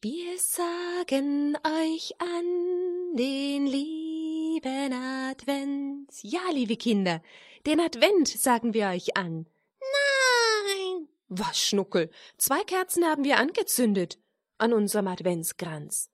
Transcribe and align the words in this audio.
Wir 0.00 0.38
sagen 0.38 1.56
euch 1.64 2.14
an 2.20 3.16
den 3.16 3.66
lieben 3.66 4.92
Advent. 4.92 6.12
Ja, 6.22 6.42
liebe 6.52 6.76
Kinder, 6.76 7.20
den 7.66 7.80
Advent 7.80 8.28
sagen 8.28 8.74
wir 8.74 8.90
euch 8.90 9.16
an. 9.16 9.48
Nein. 9.80 11.08
Was, 11.28 11.58
Schnuckel? 11.58 12.10
Zwei 12.36 12.62
Kerzen 12.62 13.06
haben 13.06 13.24
wir 13.24 13.38
angezündet 13.38 14.20
an 14.56 14.72
unserem 14.72 15.08
Adventskranz. 15.08 16.10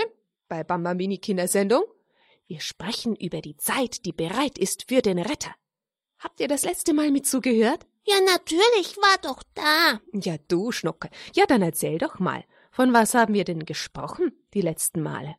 bei 0.50 0.66
Bambambini 0.66 1.18
Kindersendung? 1.18 1.86
Wir 2.46 2.60
sprechen 2.60 3.16
über 3.16 3.40
die 3.40 3.56
Zeit, 3.56 4.04
die 4.04 4.12
bereit 4.12 4.58
ist 4.58 4.90
für 4.90 5.02
den 5.02 5.18
Retter. 5.18 5.56
Habt 6.20 6.42
ihr 6.42 6.50
das 6.50 6.64
letzte 6.64 6.94
Mal 6.94 7.10
mit 7.10 7.26
zugehört? 7.26 7.86
Ja, 8.04 8.20
natürlich, 8.20 8.98
war 8.98 9.18
doch 9.22 9.44
da. 9.54 10.02
Ja, 10.12 10.36
du 10.50 10.74
Schnucke. 10.74 11.10
Ja, 11.34 11.46
dann 11.46 11.62
erzähl 11.62 12.00
doch 12.00 12.20
mal. 12.20 12.44
Von 12.70 12.92
was 12.92 13.14
haben 13.14 13.34
wir 13.34 13.46
denn 13.46 13.64
gesprochen 13.64 14.34
die 14.54 14.62
letzten 14.62 15.02
Male? 15.02 15.38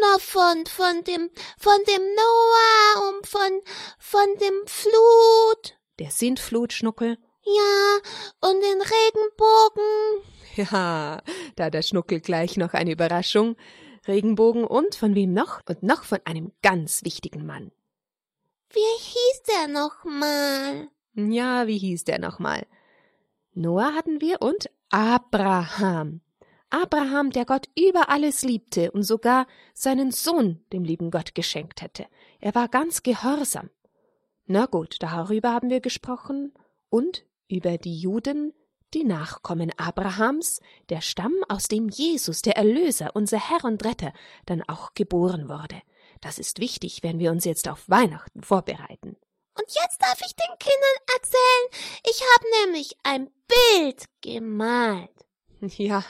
Na, 0.00 0.18
von, 0.18 0.64
von 0.64 1.04
dem, 1.04 1.28
von 1.58 1.78
dem 1.86 2.02
Noah 2.14 3.10
und 3.10 3.26
von, 3.26 3.60
von 3.98 4.38
dem 4.40 4.66
Flut. 4.66 5.78
Der 5.98 6.10
Sintflutschnuckel? 6.10 7.18
Ja, 7.42 8.48
und 8.48 8.60
den 8.60 8.80
Regenbogen. 8.80 10.24
Ja, 10.56 11.22
da 11.56 11.70
der 11.70 11.82
Schnuckel 11.82 12.20
gleich 12.20 12.56
noch 12.56 12.74
eine 12.74 12.92
Überraschung. 12.92 13.56
Regenbogen 14.06 14.64
und 14.64 14.94
von 14.94 15.14
wem 15.14 15.32
noch? 15.32 15.60
Und 15.68 15.82
noch 15.82 16.04
von 16.04 16.18
einem 16.24 16.52
ganz 16.62 17.04
wichtigen 17.04 17.46
Mann. 17.46 17.72
Wie 18.70 18.98
hieß 18.98 19.42
der 19.48 19.68
nochmal? 19.68 20.88
Ja, 21.14 21.66
wie 21.66 21.78
hieß 21.78 22.04
der 22.04 22.18
nochmal? 22.18 22.66
Noah 23.52 23.94
hatten 23.94 24.20
wir 24.20 24.42
und 24.42 24.68
Abraham. 24.90 26.20
Abraham, 26.70 27.30
der 27.30 27.44
Gott 27.44 27.68
über 27.78 28.08
alles 28.08 28.42
liebte 28.42 28.90
und 28.90 29.04
sogar 29.04 29.46
seinen 29.74 30.10
Sohn 30.10 30.64
dem 30.72 30.82
lieben 30.82 31.12
Gott 31.12 31.34
geschenkt 31.36 31.82
hätte. 31.82 32.06
Er 32.40 32.54
war 32.56 32.68
ganz 32.68 33.04
gehorsam. 33.04 33.70
Na 34.46 34.66
gut, 34.66 34.96
darüber 35.00 35.52
haben 35.52 35.70
wir 35.70 35.80
gesprochen 35.80 36.52
und 36.90 37.24
über 37.48 37.78
die 37.78 37.98
Juden, 37.98 38.52
die 38.92 39.04
Nachkommen 39.04 39.72
Abrahams, 39.78 40.60
der 40.90 41.00
Stamm, 41.00 41.34
aus 41.48 41.66
dem 41.68 41.88
Jesus, 41.88 42.42
der 42.42 42.56
Erlöser, 42.56 43.10
unser 43.14 43.38
Herr 43.38 43.64
und 43.64 43.84
Retter, 43.84 44.12
dann 44.46 44.62
auch 44.62 44.92
geboren 44.94 45.48
wurde. 45.48 45.80
Das 46.20 46.38
ist 46.38 46.60
wichtig, 46.60 47.02
wenn 47.02 47.18
wir 47.18 47.30
uns 47.30 47.44
jetzt 47.44 47.68
auf 47.68 47.88
Weihnachten 47.88 48.42
vorbereiten. 48.42 49.16
Und 49.56 49.66
jetzt 49.68 50.02
darf 50.02 50.20
ich 50.20 50.34
den 50.34 50.58
Kindern 50.58 50.96
erzählen, 51.16 51.90
ich 52.06 52.20
habe 52.34 52.46
nämlich 52.64 52.96
ein 53.02 53.30
Bild 53.48 54.04
gemalt. 54.20 55.10
Ja, 55.78 56.04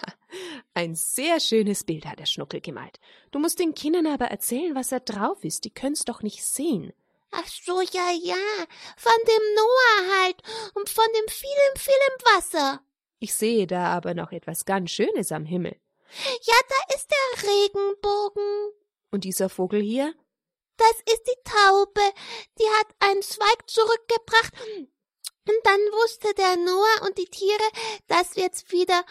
ein 0.73 0.97
sehr 0.97 1.39
schönes 1.39 1.85
Bild 1.85 2.07
hat 2.07 2.19
der 2.19 2.27
Schnuckel 2.27 2.61
gemalt. 2.61 2.99
Du 3.31 3.39
musst 3.39 3.61
den 3.61 3.75
Kindern 3.75 4.09
aber 4.09 4.27
erzählen, 4.27 4.75
was 4.75 4.89
da 4.89 4.99
drauf 4.99 5.45
ist. 5.45 5.65
Die 5.65 5.71
können's 5.71 6.05
doch 6.05 6.23
nicht 6.23 6.45
sehen. 6.45 6.93
Ach 7.37 7.47
so, 7.47 7.81
ja, 7.81 8.11
ja, 8.13 8.67
von 8.97 9.13
dem 9.27 9.55
Noah 9.57 10.17
halt 10.19 10.37
und 10.75 10.89
von 10.89 11.07
dem 11.17 11.29
vielen, 11.29 11.77
vielen 11.77 12.37
Wasser. 12.37 12.81
Ich 13.19 13.35
sehe 13.35 13.67
da 13.67 13.87
aber 13.87 14.15
noch 14.15 14.31
etwas 14.31 14.65
ganz 14.65 14.91
Schönes 14.91 15.33
am 15.33 15.45
Himmel. 15.45 15.81
Ja, 16.43 16.55
da 16.69 16.95
ist 16.95 17.09
der 17.11 17.51
Regenbogen. 17.51 18.73
Und 19.11 19.25
dieser 19.25 19.49
Vogel 19.49 19.81
hier? 19.83 20.15
Das 20.77 20.95
ist 21.13 21.23
die 21.27 21.43
Taube. 21.45 22.01
Die 22.59 22.69
hat 22.79 22.87
einen 23.01 23.23
Zweig 23.23 23.69
zurückgebracht. 23.69 24.53
Und 25.47 25.61
dann 25.65 25.81
wusste 26.03 26.33
der 26.35 26.57
Noah 26.57 27.07
und 27.07 27.19
die 27.19 27.27
Tiere, 27.27 27.71
dass 28.07 28.37
jetzt 28.37 28.73
wieder, 28.73 29.05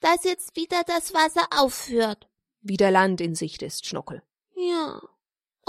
dass 0.00 0.24
jetzt 0.24 0.54
wieder 0.54 0.82
das 0.84 1.14
Wasser 1.14 1.46
aufhört. 1.56 2.28
Wieder 2.60 2.90
Land 2.90 3.20
in 3.20 3.34
Sicht 3.34 3.62
ist, 3.62 3.86
Schnuckel. 3.86 4.22
Ja. 4.54 5.00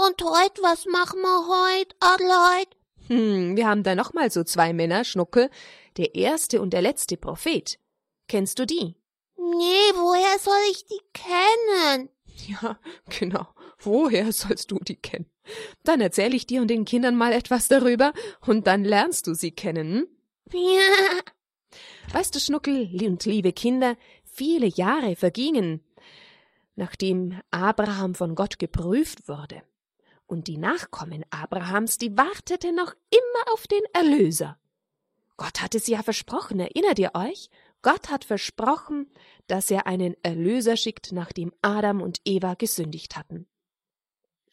Und 0.04 0.20
heut, 0.24 0.58
was 0.62 0.86
machen 0.86 1.20
wir 1.20 1.46
heut, 1.46 1.94
Adelheid? 2.00 2.68
Hm, 3.06 3.56
wir 3.56 3.68
haben 3.68 3.84
da 3.84 3.94
noch 3.94 4.14
mal 4.14 4.32
so 4.32 4.42
zwei 4.42 4.72
Männer, 4.72 5.04
Schnuckel, 5.04 5.48
der 5.96 6.16
erste 6.16 6.60
und 6.60 6.72
der 6.72 6.82
letzte 6.82 7.16
Prophet. 7.16 7.78
Kennst 8.26 8.58
du 8.58 8.66
die? 8.66 8.96
Nee, 9.36 9.92
woher 9.94 10.38
soll 10.40 10.58
ich 10.72 10.86
die 10.86 11.00
kennen? 11.12 12.08
Ja, 12.48 12.80
genau. 13.16 13.46
Woher 13.78 14.32
sollst 14.32 14.72
du 14.72 14.78
die 14.80 14.96
kennen? 14.96 15.30
Dann 15.84 16.00
erzähle 16.00 16.34
ich 16.34 16.46
dir 16.46 16.62
und 16.62 16.68
den 16.68 16.84
Kindern 16.84 17.14
mal 17.14 17.32
etwas 17.32 17.68
darüber, 17.68 18.12
und 18.44 18.66
dann 18.66 18.84
lernst 18.84 19.28
du 19.28 19.34
sie 19.34 19.52
kennen. 19.52 20.08
Ja. 20.52 21.20
Weißt 22.12 22.34
du, 22.34 22.40
Schnuckel 22.40 22.90
und 23.06 23.24
liebe 23.24 23.52
Kinder, 23.52 23.96
viele 24.24 24.66
Jahre 24.66 25.14
vergingen, 25.14 25.80
nachdem 26.74 27.40
Abraham 27.52 28.16
von 28.16 28.34
Gott 28.34 28.58
geprüft 28.58 29.28
wurde. 29.28 29.62
Und 30.32 30.48
die 30.48 30.56
Nachkommen 30.56 31.26
Abrahams, 31.28 31.98
die 31.98 32.16
warteten 32.16 32.74
noch 32.74 32.94
immer 33.10 33.52
auf 33.52 33.66
den 33.66 33.82
Erlöser. 33.92 34.58
Gott 35.36 35.60
hat 35.60 35.74
es 35.74 35.86
ja 35.88 36.02
versprochen, 36.02 36.58
erinnert 36.58 36.98
ihr 36.98 37.10
euch? 37.12 37.50
Gott 37.82 38.08
hat 38.08 38.24
versprochen, 38.24 39.10
dass 39.46 39.70
er 39.70 39.86
einen 39.86 40.16
Erlöser 40.22 40.78
schickt, 40.78 41.12
nachdem 41.12 41.52
Adam 41.60 42.00
und 42.00 42.22
Eva 42.24 42.54
gesündigt 42.54 43.14
hatten. 43.14 43.46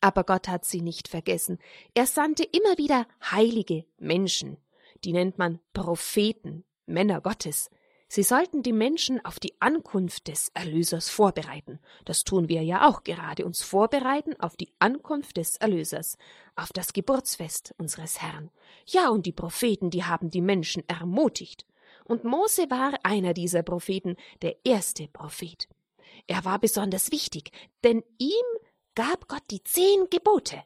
Aber 0.01 0.25
Gott 0.25 0.49
hat 0.49 0.65
sie 0.65 0.81
nicht 0.81 1.07
vergessen. 1.07 1.59
Er 1.93 2.07
sandte 2.07 2.43
immer 2.43 2.77
wieder 2.77 3.07
heilige 3.31 3.85
Menschen. 3.99 4.57
Die 5.05 5.13
nennt 5.13 5.37
man 5.37 5.61
Propheten, 5.71 6.65
Männer 6.87 7.21
Gottes. 7.21 7.69
Sie 8.11 8.23
sollten 8.23 8.63
die 8.63 8.73
Menschen 8.73 9.23
auf 9.23 9.39
die 9.39 9.53
Ankunft 9.59 10.29
des 10.29 10.49
Erlösers 10.55 11.09
vorbereiten. 11.09 11.77
Das 12.05 12.23
tun 12.23 12.49
wir 12.49 12.63
ja 12.63 12.89
auch 12.89 13.03
gerade, 13.03 13.45
uns 13.45 13.61
vorbereiten 13.61 14.33
auf 14.39 14.57
die 14.57 14.73
Ankunft 14.79 15.37
des 15.37 15.57
Erlösers, 15.57 16.17
auf 16.55 16.73
das 16.73 16.93
Geburtsfest 16.93 17.75
unseres 17.77 18.19
Herrn. 18.19 18.49
Ja, 18.87 19.09
und 19.09 19.27
die 19.27 19.31
Propheten, 19.31 19.91
die 19.91 20.05
haben 20.05 20.31
die 20.31 20.41
Menschen 20.41 20.83
ermutigt. 20.89 21.67
Und 22.03 22.23
Mose 22.23 22.71
war 22.71 22.93
einer 23.03 23.35
dieser 23.35 23.61
Propheten, 23.61 24.15
der 24.41 24.55
erste 24.65 25.07
Prophet. 25.07 25.69
Er 26.25 26.43
war 26.43 26.57
besonders 26.57 27.11
wichtig, 27.11 27.51
denn 27.83 28.03
ihm 28.17 28.45
gab 28.95 29.27
Gott 29.27 29.43
die 29.51 29.63
zehn 29.63 30.09
Gebote. 30.09 30.63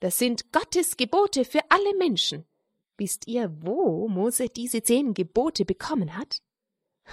Das 0.00 0.16
sind 0.16 0.50
Gottes 0.50 0.96
Gebote 0.96 1.44
für 1.44 1.60
alle 1.68 1.94
Menschen. 1.98 2.46
Wisst 2.96 3.28
ihr, 3.28 3.54
wo 3.60 4.08
Mose 4.08 4.48
diese 4.48 4.82
zehn 4.82 5.12
Gebote 5.12 5.66
bekommen 5.66 6.16
hat? 6.16 6.40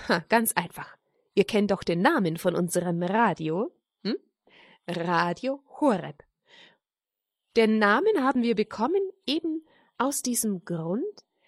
Ha, 0.08 0.24
ganz 0.30 0.54
einfach. 0.54 0.98
Ihr 1.36 1.46
kennt 1.46 1.72
doch 1.72 1.84
den 1.84 2.02
Namen 2.02 2.38
von 2.38 2.56
unserem 2.56 3.02
Radio. 3.04 3.72
Hm? 4.04 4.18
Radio 4.88 5.62
Horeb. 5.80 6.24
Den 7.56 7.78
Namen 7.78 8.24
haben 8.24 8.42
wir 8.42 8.56
bekommen 8.56 9.02
eben 9.26 9.64
aus 9.98 10.22
diesem 10.22 10.66
Grund, 10.66 11.04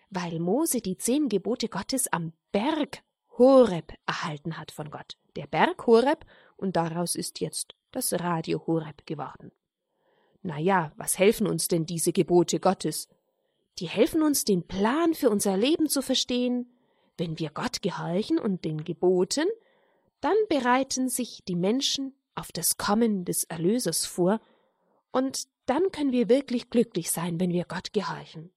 weil 0.09 0.39
Mose 0.39 0.81
die 0.81 0.97
zehn 0.97 1.29
Gebote 1.29 1.67
Gottes 1.67 2.07
am 2.11 2.33
Berg 2.51 3.01
Horeb 3.37 3.93
erhalten 4.05 4.57
hat 4.57 4.71
von 4.71 4.91
Gott. 4.91 5.17
Der 5.35 5.47
Berg 5.47 5.85
Horeb, 5.87 6.25
und 6.57 6.75
daraus 6.75 7.15
ist 7.15 7.41
jetzt 7.41 7.75
das 7.91 8.13
Radio 8.13 8.65
Horeb 8.65 9.05
geworden. 9.05 9.51
Na 10.41 10.59
ja, 10.59 10.91
was 10.95 11.17
helfen 11.17 11.47
uns 11.47 11.67
denn 11.67 11.85
diese 11.85 12.13
Gebote 12.13 12.59
Gottes? 12.59 13.09
Die 13.79 13.87
helfen 13.87 14.21
uns, 14.21 14.45
den 14.45 14.67
Plan 14.67 15.13
für 15.13 15.29
unser 15.29 15.57
Leben 15.57 15.89
zu 15.89 16.01
verstehen. 16.01 16.74
Wenn 17.17 17.39
wir 17.39 17.49
Gott 17.49 17.81
gehorchen 17.81 18.39
und 18.39 18.65
den 18.65 18.83
Geboten, 18.83 19.47
Dann 20.21 20.35
bereiten 20.49 21.07
sich 21.07 21.43
die 21.47 21.55
Menschen 21.55 22.15
auf 22.33 22.51
das 22.51 22.77
Kommen 22.77 23.25
des 23.25 23.43
Erlösers 23.43 24.05
vor, 24.05 24.39
und 25.11 25.47
dann 25.65 25.91
können 25.91 26.11
wir 26.11 26.29
wirklich 26.29 26.69
glücklich 26.69 27.11
sein, 27.11 27.39
wenn 27.39 27.53
wir 27.53 27.65
Gott 27.65 27.93
gehorchen. 27.93 28.51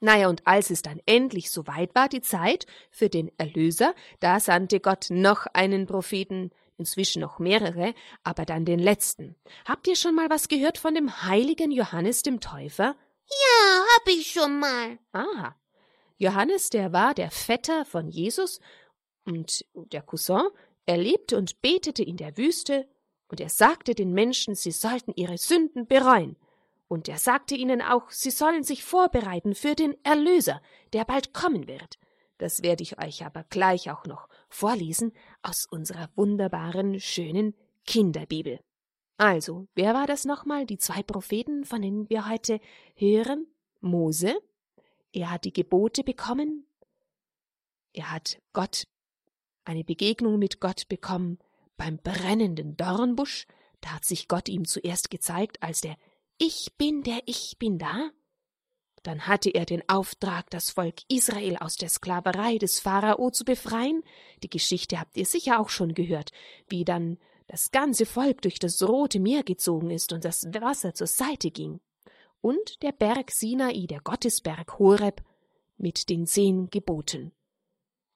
Naja, 0.00 0.28
und 0.28 0.46
als 0.46 0.70
es 0.70 0.82
dann 0.82 1.00
endlich 1.04 1.50
so 1.50 1.66
weit 1.66 1.94
war, 1.94 2.08
die 2.08 2.22
Zeit 2.22 2.66
für 2.90 3.08
den 3.08 3.30
Erlöser, 3.38 3.94
da 4.20 4.38
sandte 4.40 4.80
Gott 4.80 5.08
noch 5.10 5.46
einen 5.52 5.86
Propheten, 5.86 6.52
inzwischen 6.78 7.20
noch 7.20 7.40
mehrere, 7.40 7.92
aber 8.22 8.44
dann 8.46 8.64
den 8.64 8.78
letzten. 8.78 9.34
Habt 9.64 9.88
ihr 9.88 9.96
schon 9.96 10.14
mal 10.14 10.30
was 10.30 10.48
gehört 10.48 10.78
von 10.78 10.94
dem 10.94 11.24
heiligen 11.24 11.72
Johannes 11.72 12.22
dem 12.22 12.38
Täufer? 12.40 12.94
Ja, 13.26 13.84
hab 13.96 14.08
ich 14.08 14.30
schon 14.30 14.60
mal. 14.60 14.98
Ah, 15.12 15.54
Johannes, 16.18 16.70
der 16.70 16.92
war 16.92 17.14
der 17.14 17.30
Vetter 17.30 17.84
von 17.84 18.08
Jesus 18.08 18.60
und 19.24 19.64
der 19.74 20.02
Cousin, 20.02 20.48
er 20.84 20.96
lebte 20.96 21.36
und 21.36 21.60
betete 21.60 22.02
in 22.02 22.16
der 22.16 22.36
Wüste, 22.36 22.88
und 23.30 23.40
er 23.40 23.50
sagte 23.50 23.94
den 23.94 24.12
Menschen, 24.12 24.54
sie 24.54 24.70
sollten 24.70 25.12
ihre 25.14 25.36
Sünden 25.36 25.86
bereuen. 25.86 26.36
Und 26.88 27.08
er 27.08 27.18
sagte 27.18 27.54
ihnen 27.54 27.82
auch, 27.82 28.10
sie 28.10 28.30
sollen 28.30 28.62
sich 28.62 28.82
vorbereiten 28.82 29.54
für 29.54 29.74
den 29.74 30.02
Erlöser, 30.02 30.62
der 30.94 31.04
bald 31.04 31.34
kommen 31.34 31.68
wird. 31.68 31.98
Das 32.38 32.62
werde 32.62 32.82
ich 32.82 32.98
euch 32.98 33.26
aber 33.26 33.44
gleich 33.50 33.90
auch 33.90 34.06
noch 34.06 34.28
vorlesen 34.48 35.12
aus 35.42 35.66
unserer 35.66 36.08
wunderbaren, 36.16 36.98
schönen 37.00 37.54
Kinderbibel. 37.84 38.60
Also, 39.18 39.66
wer 39.74 39.92
war 39.92 40.06
das 40.06 40.24
nochmal? 40.24 40.64
Die 40.64 40.78
zwei 40.78 41.02
Propheten, 41.02 41.64
von 41.64 41.82
denen 41.82 42.08
wir 42.08 42.28
heute 42.30 42.60
hören? 42.94 43.46
Mose. 43.80 44.40
Er 45.18 45.32
hat 45.32 45.44
die 45.44 45.52
Gebote 45.52 46.04
bekommen. 46.04 46.64
Er 47.92 48.12
hat 48.12 48.40
Gott, 48.52 48.86
eine 49.64 49.82
Begegnung 49.82 50.38
mit 50.38 50.60
Gott 50.60 50.88
bekommen 50.88 51.40
beim 51.76 51.98
brennenden 51.98 52.76
Dornbusch. 52.76 53.48
Da 53.80 53.94
hat 53.94 54.04
sich 54.04 54.28
Gott 54.28 54.48
ihm 54.48 54.64
zuerst 54.64 55.10
gezeigt 55.10 55.60
als 55.60 55.80
der 55.80 55.96
Ich 56.38 56.76
bin, 56.78 57.02
der 57.02 57.20
ich 57.26 57.56
bin 57.58 57.78
da. 57.78 58.10
Dann 59.02 59.26
hatte 59.26 59.50
er 59.50 59.66
den 59.66 59.82
Auftrag, 59.88 60.50
das 60.50 60.70
Volk 60.70 61.00
Israel 61.08 61.56
aus 61.56 61.74
der 61.74 61.88
Sklaverei 61.88 62.58
des 62.58 62.78
Pharao 62.78 63.32
zu 63.32 63.44
befreien. 63.44 64.04
Die 64.44 64.50
Geschichte 64.50 65.00
habt 65.00 65.16
ihr 65.16 65.26
sicher 65.26 65.58
auch 65.58 65.68
schon 65.68 65.94
gehört, 65.94 66.30
wie 66.68 66.84
dann 66.84 67.18
das 67.48 67.72
ganze 67.72 68.06
Volk 68.06 68.42
durch 68.42 68.60
das 68.60 68.80
Rote 68.84 69.18
Meer 69.18 69.42
gezogen 69.42 69.90
ist 69.90 70.12
und 70.12 70.24
das 70.24 70.44
Wasser 70.44 70.94
zur 70.94 71.08
Seite 71.08 71.50
ging. 71.50 71.80
Und 72.40 72.82
der 72.82 72.92
Berg 72.92 73.30
Sinai, 73.30 73.86
der 73.86 74.00
Gottesberg 74.00 74.78
Horeb, 74.78 75.22
mit 75.76 76.08
den 76.08 76.26
zehn 76.26 76.70
Geboten. 76.70 77.32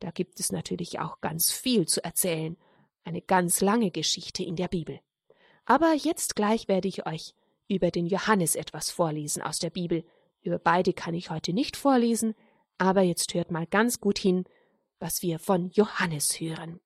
Da 0.01 0.11
gibt 0.11 0.41
es 0.41 0.51
natürlich 0.51 0.99
auch 0.99 1.21
ganz 1.21 1.53
viel 1.53 1.87
zu 1.87 2.05
erzählen, 2.05 2.57
eine 3.05 3.23
ganz 3.23 3.61
lange 3.61 3.91
Geschichte 3.91 4.43
in 4.43 4.57
der 4.57 4.69
Bibel. 4.69 5.01
Aber 5.65 5.95
jetzt 5.95 6.35
gleich 6.37 6.69
werde 6.69 6.89
ich 6.89 7.07
euch 7.07 7.35
über 7.69 7.91
den 7.91 8.07
Johannes 8.07 8.57
etwas 8.57 8.91
vorlesen 8.91 9.43
aus 9.43 9.59
der 9.59 9.71
Bibel. 9.71 10.05
Über 10.43 10.59
beide 10.59 10.93
kann 10.93 11.15
ich 11.15 11.31
heute 11.31 11.53
nicht 11.53 11.77
vorlesen, 11.77 12.35
aber 12.79 13.03
jetzt 13.03 13.33
hört 13.35 13.51
mal 13.51 13.67
ganz 13.67 14.01
gut 14.01 14.19
hin, 14.19 14.45
was 14.99 15.23
wir 15.23 15.39
von 15.39 15.71
Johannes 15.71 16.41
hören. 16.41 16.81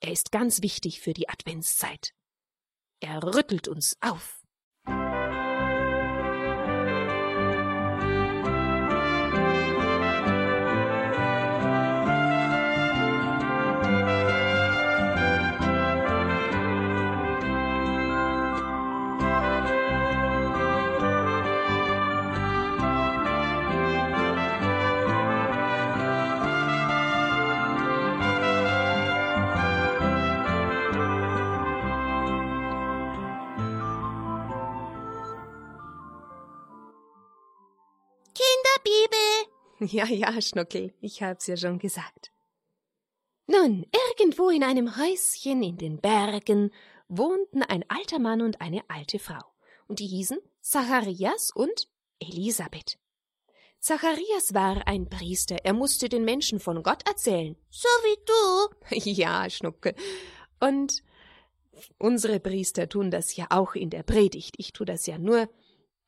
Er 0.00 0.12
ist 0.12 0.32
ganz 0.32 0.62
wichtig 0.62 1.00
für 1.00 1.14
die 1.14 1.28
Adventszeit. 1.28 2.12
Er 3.00 3.22
rüttelt 3.22 3.68
uns 3.68 3.96
auf. 4.00 4.35
Ja, 39.92 40.06
ja, 40.06 40.40
Schnuckel, 40.40 40.94
ich 41.00 41.22
hab's 41.22 41.46
ja 41.46 41.56
schon 41.56 41.78
gesagt. 41.78 42.32
Nun, 43.46 43.86
irgendwo 44.18 44.48
in 44.50 44.64
einem 44.64 44.96
Häuschen 44.96 45.62
in 45.62 45.78
den 45.78 46.00
Bergen 46.00 46.72
wohnten 47.08 47.62
ein 47.62 47.84
alter 47.88 48.18
Mann 48.18 48.42
und 48.42 48.60
eine 48.60 48.82
alte 48.88 49.20
Frau, 49.20 49.44
und 49.86 50.00
die 50.00 50.06
hießen 50.08 50.38
Zacharias 50.60 51.52
und 51.54 51.88
Elisabeth. 52.18 52.98
Zacharias 53.78 54.52
war 54.52 54.88
ein 54.88 55.08
Priester, 55.08 55.58
er 55.62 55.74
musste 55.74 56.08
den 56.08 56.24
Menschen 56.24 56.58
von 56.58 56.82
Gott 56.82 57.06
erzählen. 57.06 57.54
So 57.70 57.88
wie 58.02 58.96
du. 58.96 59.10
ja, 59.10 59.48
Schnuckel. 59.48 59.94
Und 60.58 61.04
unsere 61.98 62.40
Priester 62.40 62.88
tun 62.88 63.12
das 63.12 63.36
ja 63.36 63.46
auch 63.50 63.76
in 63.76 63.90
der 63.90 64.02
Predigt. 64.02 64.56
Ich 64.58 64.72
tu 64.72 64.84
das 64.84 65.06
ja 65.06 65.18
nur 65.18 65.48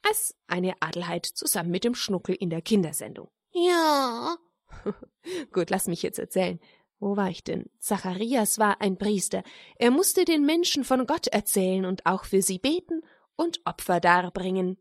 als 0.03 0.35
eine 0.49 0.75
Adelheid 0.81 1.27
zusammen 1.27 1.71
mit 1.71 1.85
dem 1.85 1.95
Schnuckel 1.95 2.35
in 2.35 2.51
der 2.51 2.63
Kindersendung. 2.63 3.29
Ja. 3.53 4.37
Gut, 5.53 5.71
lass 5.71 5.87
mich 5.87 6.03
jetzt 6.03 6.19
erzählen. 6.19 6.61
Wo 7.01 7.17
war 7.17 7.31
ich 7.31 7.45
denn? 7.45 7.71
Zacharias 7.79 8.59
war 8.59 8.81
ein 8.81 8.99
Priester. 8.99 9.43
Er 9.77 9.91
musste 9.91 10.25
den 10.25 10.45
Menschen 10.45 10.85
von 10.85 11.07
Gott 11.07 11.29
erzählen 11.29 11.85
und 11.85 12.07
auch 12.07 12.25
für 12.25 12.43
sie 12.43 12.59
beten 12.59 13.03
und 13.37 13.61
Opfer 13.65 14.01
darbringen. 14.01 14.79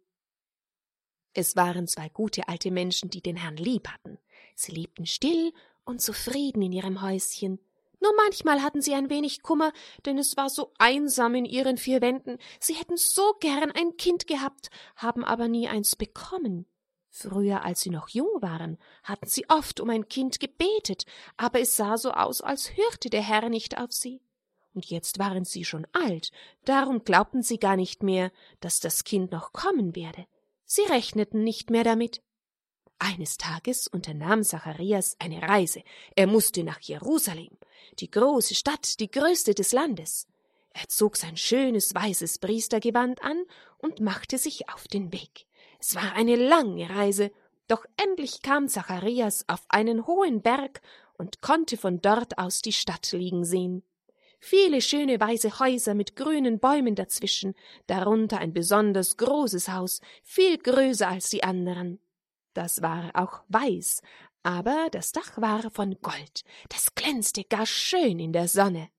Es 1.33 1.55
waren 1.55 1.87
zwei 1.87 2.09
gute 2.09 2.47
alte 2.47 2.71
Menschen, 2.71 3.11
die 3.11 3.21
den 3.21 3.35
Herrn 3.35 3.57
lieb 3.57 3.87
hatten. 3.87 4.17
Sie 4.55 4.71
lebten 4.71 5.05
still 5.05 5.53
und 5.85 6.01
zufrieden 6.01 6.63
in 6.63 6.71
ihrem 6.71 7.03
Häuschen. 7.03 7.59
Nur 7.99 8.13
manchmal 8.15 8.63
hatten 8.63 8.81
sie 8.81 8.95
ein 8.95 9.11
wenig 9.11 9.43
Kummer, 9.43 9.71
denn 10.05 10.17
es 10.17 10.37
war 10.37 10.49
so 10.49 10.71
einsam 10.79 11.35
in 11.35 11.45
ihren 11.45 11.77
vier 11.77 12.01
Wänden. 12.01 12.37
Sie 12.59 12.73
hätten 12.73 12.97
so 12.97 13.35
gern 13.39 13.71
ein 13.71 13.97
Kind 13.97 14.27
gehabt, 14.27 14.69
haben 14.95 15.23
aber 15.23 15.47
nie 15.47 15.67
eins 15.67 15.95
bekommen. 15.95 16.65
Früher, 17.19 17.65
als 17.65 17.81
sie 17.81 17.89
noch 17.89 18.09
jung 18.09 18.29
waren, 18.41 18.77
hatten 19.01 19.27
sie 19.27 19.49
oft 19.49 19.79
um 19.79 19.89
ein 19.89 20.07
Kind 20.07 20.39
gebetet, 20.39 21.05
aber 21.35 21.59
es 21.59 21.75
sah 21.75 21.97
so 21.97 22.11
aus, 22.11 22.41
als 22.41 22.77
hörte 22.77 23.09
der 23.09 23.23
Herr 23.23 23.49
nicht 23.49 23.79
auf 23.79 23.91
sie. 23.91 24.21
Und 24.75 24.85
jetzt 24.85 25.17
waren 25.17 25.43
sie 25.43 25.65
schon 25.65 25.87
alt, 25.93 26.31
darum 26.63 27.03
glaubten 27.03 27.41
sie 27.41 27.57
gar 27.57 27.75
nicht 27.75 28.03
mehr, 28.03 28.31
dass 28.59 28.79
das 28.81 29.03
Kind 29.03 29.31
noch 29.31 29.51
kommen 29.51 29.95
werde. 29.95 30.27
Sie 30.63 30.83
rechneten 30.83 31.43
nicht 31.43 31.71
mehr 31.71 31.83
damit. 31.83 32.21
Eines 32.99 33.37
Tages 33.37 33.87
unternahm 33.87 34.43
Zacharias 34.43 35.15
eine 35.17 35.41
Reise. 35.41 35.81
Er 36.15 36.27
musste 36.27 36.63
nach 36.63 36.81
Jerusalem, 36.81 37.57
die 37.97 38.11
große 38.11 38.53
Stadt, 38.53 38.99
die 38.99 39.09
größte 39.09 39.55
des 39.55 39.71
Landes. 39.71 40.27
Er 40.69 40.87
zog 40.87 41.17
sein 41.17 41.35
schönes 41.35 41.95
weißes 41.95 42.37
Priestergewand 42.37 43.23
an 43.23 43.43
und 43.79 44.01
machte 44.01 44.37
sich 44.37 44.69
auf 44.69 44.87
den 44.87 45.11
Weg. 45.11 45.47
Es 45.79 45.95
war 45.95 46.13
eine 46.13 46.35
lange 46.35 46.89
Reise, 46.89 47.31
doch 47.67 47.85
endlich 47.97 48.41
kam 48.41 48.67
Zacharias 48.67 49.45
auf 49.47 49.63
einen 49.69 50.07
hohen 50.07 50.41
Berg 50.41 50.81
und 51.17 51.41
konnte 51.41 51.77
von 51.77 52.01
dort 52.01 52.37
aus 52.37 52.61
die 52.61 52.73
Stadt 52.73 53.11
liegen 53.11 53.43
sehen. 53.43 53.83
Viele 54.39 54.81
schöne 54.81 55.19
weiße 55.19 55.59
Häuser 55.59 55.95
mit 55.95 56.15
grünen 56.15 56.59
Bäumen 56.59 56.95
dazwischen, 56.95 57.55
darunter 57.87 58.37
ein 58.37 58.53
besonders 58.53 59.17
großes 59.17 59.69
Haus, 59.69 59.99
viel 60.23 60.57
größer 60.57 61.07
als 61.07 61.29
die 61.29 61.43
anderen. 61.43 61.99
Das 62.53 62.81
war 62.81 63.11
auch 63.13 63.41
weiß, 63.49 64.01
aber 64.43 64.87
das 64.91 65.11
Dach 65.11 65.37
war 65.37 65.69
von 65.71 65.97
Gold, 66.01 66.43
das 66.69 66.93
glänzte 66.95 67.43
gar 67.43 67.65
schön 67.65 68.19
in 68.19 68.31
der 68.31 68.47
Sonne. 68.47 68.89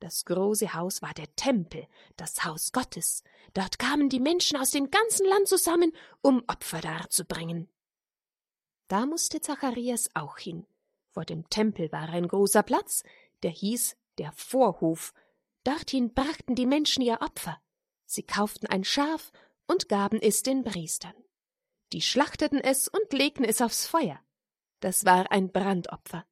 Das 0.00 0.24
große 0.24 0.72
Haus 0.72 1.02
war 1.02 1.12
der 1.12 1.34
Tempel, 1.36 1.86
das 2.16 2.44
Haus 2.44 2.72
Gottes. 2.72 3.22
Dort 3.52 3.78
kamen 3.78 4.08
die 4.08 4.18
Menschen 4.18 4.56
aus 4.58 4.70
dem 4.70 4.90
ganzen 4.90 5.26
Land 5.26 5.46
zusammen, 5.46 5.92
um 6.22 6.42
Opfer 6.46 6.80
darzubringen. 6.80 7.68
Da 8.88 9.04
musste 9.04 9.40
Zacharias 9.40 10.08
auch 10.14 10.38
hin. 10.38 10.66
Vor 11.10 11.24
dem 11.24 11.48
Tempel 11.50 11.92
war 11.92 12.08
ein 12.08 12.26
großer 12.26 12.62
Platz, 12.62 13.04
der 13.42 13.50
hieß 13.50 13.96
der 14.18 14.32
Vorhof. 14.32 15.12
Dorthin 15.64 16.14
brachten 16.14 16.54
die 16.54 16.66
Menschen 16.66 17.02
ihr 17.02 17.20
Opfer. 17.20 17.60
Sie 18.06 18.22
kauften 18.22 18.66
ein 18.66 18.84
Schaf 18.84 19.32
und 19.66 19.88
gaben 19.88 20.20
es 20.20 20.42
den 20.42 20.64
Priestern. 20.64 21.14
Die 21.92 22.00
schlachteten 22.00 22.58
es 22.58 22.88
und 22.88 23.12
legten 23.12 23.44
es 23.44 23.60
aufs 23.60 23.86
Feuer. 23.86 24.18
Das 24.80 25.04
war 25.04 25.30
ein 25.30 25.52
Brandopfer. 25.52 26.24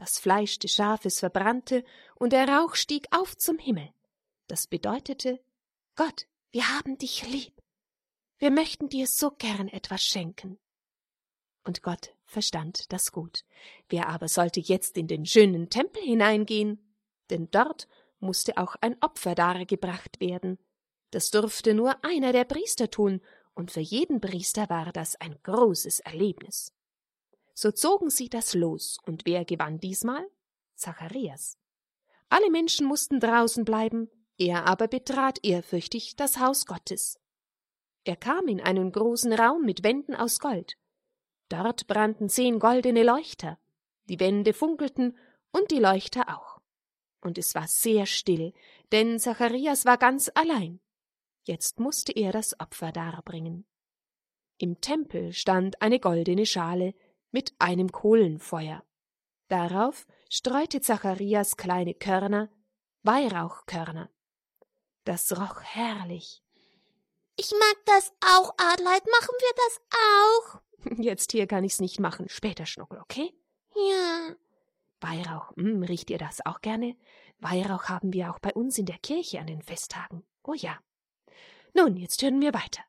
Das 0.00 0.18
Fleisch 0.18 0.58
des 0.58 0.72
Schafes 0.72 1.20
verbrannte 1.20 1.84
und 2.14 2.32
der 2.32 2.48
Rauch 2.48 2.74
stieg 2.74 3.06
auf 3.10 3.36
zum 3.36 3.58
Himmel. 3.58 3.92
Das 4.46 4.66
bedeutete, 4.66 5.40
Gott, 5.94 6.26
wir 6.52 6.70
haben 6.70 6.96
dich 6.96 7.28
lieb. 7.28 7.52
Wir 8.38 8.50
möchten 8.50 8.88
dir 8.88 9.06
so 9.06 9.30
gern 9.30 9.68
etwas 9.68 10.02
schenken. 10.02 10.58
Und 11.64 11.82
Gott 11.82 12.14
verstand 12.24 12.90
das 12.90 13.12
gut. 13.12 13.44
Wer 13.90 14.08
aber 14.08 14.28
sollte 14.28 14.60
jetzt 14.60 14.96
in 14.96 15.06
den 15.06 15.26
schönen 15.26 15.68
Tempel 15.68 16.02
hineingehen? 16.02 16.78
denn 17.28 17.50
dort 17.50 17.86
musste 18.20 18.56
auch 18.56 18.76
ein 18.80 18.96
Opfer 19.02 19.34
dargebracht 19.34 20.18
werden. 20.18 20.58
Das 21.10 21.30
durfte 21.30 21.74
nur 21.74 22.02
einer 22.02 22.32
der 22.32 22.44
Priester 22.44 22.90
tun, 22.90 23.20
und 23.52 23.70
für 23.70 23.80
jeden 23.80 24.22
Priester 24.22 24.70
war 24.70 24.92
das 24.92 25.20
ein 25.20 25.36
großes 25.42 26.00
Erlebnis. 26.00 26.72
So 27.60 27.70
zogen 27.72 28.08
sie 28.08 28.30
das 28.30 28.54
los, 28.54 28.96
und 29.04 29.26
wer 29.26 29.44
gewann 29.44 29.78
diesmal? 29.78 30.26
Zacharias. 30.76 31.58
Alle 32.30 32.50
Menschen 32.50 32.86
mussten 32.86 33.20
draußen 33.20 33.66
bleiben, 33.66 34.08
er 34.38 34.64
aber 34.64 34.88
betrat 34.88 35.40
ehrfürchtig 35.42 36.16
das 36.16 36.38
Haus 36.38 36.64
Gottes. 36.64 37.20
Er 38.04 38.16
kam 38.16 38.48
in 38.48 38.62
einen 38.62 38.92
großen 38.92 39.34
Raum 39.34 39.60
mit 39.66 39.84
Wänden 39.84 40.14
aus 40.14 40.38
Gold. 40.38 40.78
Dort 41.50 41.86
brannten 41.86 42.30
zehn 42.30 42.60
goldene 42.60 43.02
Leuchter, 43.02 43.58
die 44.08 44.20
Wände 44.20 44.54
funkelten 44.54 45.18
und 45.52 45.70
die 45.70 45.80
Leuchter 45.80 46.34
auch. 46.34 46.62
Und 47.20 47.36
es 47.36 47.54
war 47.54 47.68
sehr 47.68 48.06
still, 48.06 48.54
denn 48.90 49.18
Zacharias 49.18 49.84
war 49.84 49.98
ganz 49.98 50.30
allein. 50.34 50.80
Jetzt 51.42 51.78
musste 51.78 52.12
er 52.12 52.32
das 52.32 52.58
Opfer 52.58 52.90
darbringen. 52.90 53.66
Im 54.56 54.80
Tempel 54.80 55.34
stand 55.34 55.82
eine 55.82 56.00
goldene 56.00 56.46
Schale 56.46 56.94
mit 57.30 57.54
einem 57.58 57.92
Kohlenfeuer. 57.92 58.82
Darauf 59.48 60.06
streute 60.28 60.80
Zacharias 60.80 61.56
kleine 61.56 61.94
Körner, 61.94 62.50
Weihrauchkörner. 63.02 64.10
Das 65.04 65.32
roch 65.38 65.60
herrlich. 65.62 66.42
Ich 67.36 67.52
mag 67.52 67.76
das 67.86 68.12
auch, 68.20 68.52
Adelheid. 68.58 69.02
Machen 69.06 69.34
wir 69.38 69.52
das 69.56 69.80
auch? 69.96 70.98
Jetzt 71.02 71.32
hier 71.32 71.46
kann 71.46 71.64
ich's 71.64 71.80
nicht 71.80 71.98
machen. 71.98 72.28
Später, 72.28 72.66
Schnuckel, 72.66 73.00
okay? 73.00 73.32
Ja. 73.74 74.34
Weihrauch, 75.00 75.56
hm, 75.56 75.82
riecht 75.82 76.10
ihr 76.10 76.18
das 76.18 76.44
auch 76.44 76.60
gerne? 76.60 76.96
Weihrauch 77.38 77.84
haben 77.84 78.12
wir 78.12 78.30
auch 78.30 78.38
bei 78.38 78.52
uns 78.52 78.76
in 78.76 78.86
der 78.86 78.98
Kirche 78.98 79.40
an 79.40 79.46
den 79.46 79.62
Festtagen. 79.62 80.22
Oh 80.42 80.52
ja. 80.52 80.78
Nun, 81.72 81.96
jetzt 81.96 82.22
hören 82.22 82.40
wir 82.40 82.52
weiter. 82.52 82.82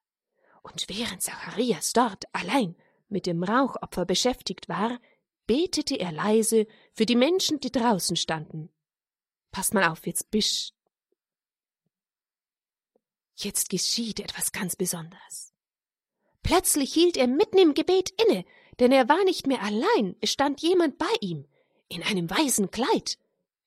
Und 0.62 0.86
während 0.89 1.21
Zacharias 1.21 1.93
dort 1.93 2.25
allein 2.33 2.75
mit 3.11 3.25
dem 3.25 3.43
Rauchopfer 3.43 4.05
beschäftigt 4.05 4.69
war, 4.69 4.99
betete 5.47 5.99
er 5.99 6.11
leise 6.11 6.67
für 6.93 7.05
die 7.05 7.15
Menschen, 7.15 7.59
die 7.59 7.71
draußen 7.71 8.15
standen. 8.15 8.69
Pass 9.51 9.73
mal 9.73 9.83
auf, 9.89 10.07
jetzt 10.07 10.31
bisch. 10.31 10.71
Jetzt 13.35 13.69
geschieht 13.69 14.19
etwas 14.19 14.51
ganz 14.51 14.75
Besonderes. 14.75 15.53
Plötzlich 16.43 16.93
hielt 16.93 17.17
er 17.17 17.27
mitten 17.27 17.57
im 17.57 17.73
Gebet 17.73 18.13
inne, 18.25 18.45
denn 18.79 18.91
er 18.91 19.09
war 19.09 19.23
nicht 19.23 19.47
mehr 19.47 19.61
allein, 19.61 20.15
es 20.21 20.31
stand 20.31 20.61
jemand 20.61 20.97
bei 20.97 21.13
ihm, 21.19 21.47
in 21.87 22.03
einem 22.03 22.29
weißen 22.29 22.71
Kleid. 22.71 23.17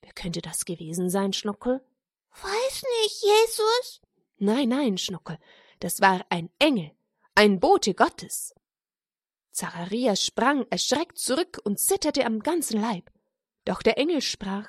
Wer 0.01 0.13
könnte 0.13 0.43
das 0.43 0.65
gewesen 0.65 1.11
sein, 1.11 1.33
Schnuckel? 1.33 1.85
Weiß 2.31 2.85
nicht, 3.03 3.23
Jesus? 3.23 4.01
Nein, 4.39 4.69
nein, 4.69 4.99
Schnuckel, 4.99 5.39
das 5.81 6.01
war 6.01 6.25
ein 6.31 6.51
Engel, 6.59 6.91
ein 7.35 7.61
Bote 7.61 7.95
Gottes. 7.95 8.55
Zacharias 9.55 10.25
sprang 10.25 10.67
erschreckt 10.71 11.17
zurück 11.17 11.61
und 11.63 11.79
zitterte 11.79 12.27
am 12.27 12.41
ganzen 12.41 12.81
Leib. 12.81 13.11
Doch 13.65 13.83
der 13.83 13.99
Engel 13.99 14.21
sprach 14.21 14.69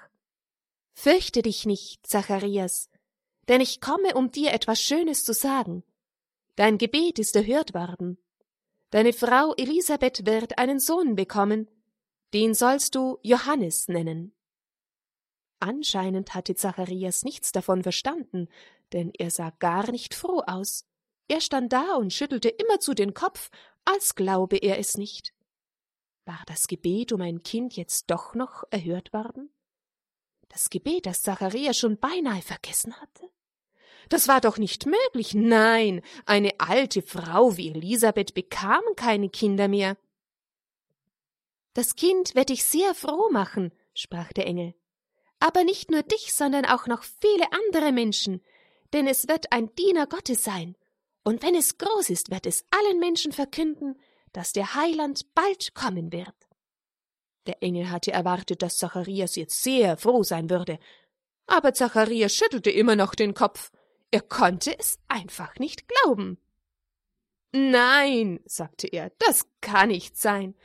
Fürchte 0.93 1.41
dich 1.41 1.65
nicht, 1.65 2.05
Zacharias, 2.07 2.89
denn 3.47 3.61
ich 3.61 3.81
komme, 3.81 4.13
um 4.13 4.31
dir 4.31 4.53
etwas 4.53 4.81
Schönes 4.81 5.25
zu 5.25 5.33
sagen. 5.33 5.83
Dein 6.55 6.77
Gebet 6.77 7.19
ist 7.19 7.35
erhört 7.35 7.73
worden. 7.73 8.17
Deine 8.91 9.11
Frau 9.11 9.53
Elisabeth 9.55 10.25
wird 10.25 10.57
einen 10.57 10.79
Sohn 10.79 11.15
bekommen, 11.15 11.69
den 12.33 12.53
sollst 12.53 12.93
du 12.95 13.17
Johannes 13.23 13.87
nennen. 13.87 14.33
Anscheinend 15.59 16.35
hatte 16.35 16.53
Zacharias 16.53 17.23
nichts 17.23 17.51
davon 17.51 17.81
verstanden, 17.81 18.47
denn 18.93 19.11
er 19.17 19.31
sah 19.31 19.49
gar 19.49 19.91
nicht 19.91 20.13
froh 20.13 20.43
aus. 20.45 20.85
Er 21.27 21.41
stand 21.41 21.73
da 21.73 21.95
und 21.95 22.13
schüttelte 22.13 22.49
immerzu 22.49 22.93
den 22.93 23.13
Kopf, 23.13 23.49
als 23.85 24.15
glaube 24.15 24.57
er 24.57 24.79
es 24.79 24.97
nicht. 24.97 25.33
War 26.25 26.41
das 26.47 26.67
Gebet 26.67 27.11
um 27.11 27.21
ein 27.21 27.43
Kind 27.43 27.75
jetzt 27.75 28.09
doch 28.09 28.33
noch 28.33 28.63
erhört 28.71 29.13
worden? 29.13 29.51
Das 30.49 30.69
Gebet, 30.69 31.05
das 31.05 31.21
Zacharias 31.21 31.77
schon 31.77 31.97
beinahe 31.97 32.41
vergessen 32.41 32.99
hatte? 32.99 33.29
Das 34.09 34.27
war 34.27 34.41
doch 34.41 34.57
nicht 34.57 34.85
möglich. 34.85 35.33
Nein, 35.33 36.01
eine 36.25 36.59
alte 36.59 37.01
Frau 37.01 37.57
wie 37.57 37.69
Elisabeth 37.69 38.33
bekam 38.33 38.83
keine 38.95 39.29
Kinder 39.29 39.67
mehr. 39.67 39.97
Das 41.73 41.95
Kind 41.95 42.35
wird 42.35 42.49
dich 42.49 42.63
sehr 42.63 42.95
froh 42.95 43.29
machen, 43.31 43.73
sprach 43.93 44.31
der 44.31 44.47
Engel. 44.47 44.75
Aber 45.39 45.63
nicht 45.63 45.91
nur 45.91 46.03
dich, 46.03 46.33
sondern 46.33 46.65
auch 46.65 46.87
noch 46.87 47.03
viele 47.03 47.51
andere 47.51 47.91
Menschen, 47.91 48.41
denn 48.93 49.07
es 49.07 49.27
wird 49.27 49.51
ein 49.51 49.75
Diener 49.75 50.07
Gottes 50.07 50.43
sein, 50.43 50.75
und 51.25 51.41
wenn 51.41 51.55
es 51.55 51.77
groß 51.79 52.11
ist, 52.11 52.29
wird 52.29 52.45
es 52.45 52.65
allen 52.69 52.99
Menschen 52.99 53.31
verkünden, 53.31 53.99
dass 54.31 54.53
der 54.53 54.75
Heiland 54.75 55.33
bald 55.33 55.73
kommen 55.73 56.11
wird. 56.13 56.35
Der 57.47 57.61
Engel 57.63 57.89
hatte 57.89 58.11
erwartet, 58.11 58.61
dass 58.61 58.77
Zacharias 58.77 59.35
jetzt 59.35 59.61
sehr 59.61 59.97
froh 59.97 60.23
sein 60.23 60.49
würde, 60.49 60.79
aber 61.47 61.73
Zacharias 61.73 62.33
schüttelte 62.33 62.69
immer 62.69 62.95
noch 62.95 63.15
den 63.15 63.33
Kopf. 63.33 63.71
Er 64.11 64.21
konnte 64.21 64.77
es 64.77 64.99
einfach 65.07 65.57
nicht 65.57 65.87
glauben. 65.87 66.37
Nein, 67.51 68.39
sagte 68.45 68.87
er, 68.87 69.11
das 69.17 69.47
kann 69.61 69.89
nicht 69.89 70.17
sein. 70.17 70.55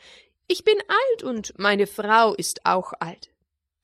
Ich 0.46 0.64
bin 0.64 0.76
alt 0.88 1.22
und 1.22 1.58
meine 1.58 1.86
Frau 1.86 2.34
ist 2.34 2.66
auch 2.66 2.92
alt. 2.98 3.30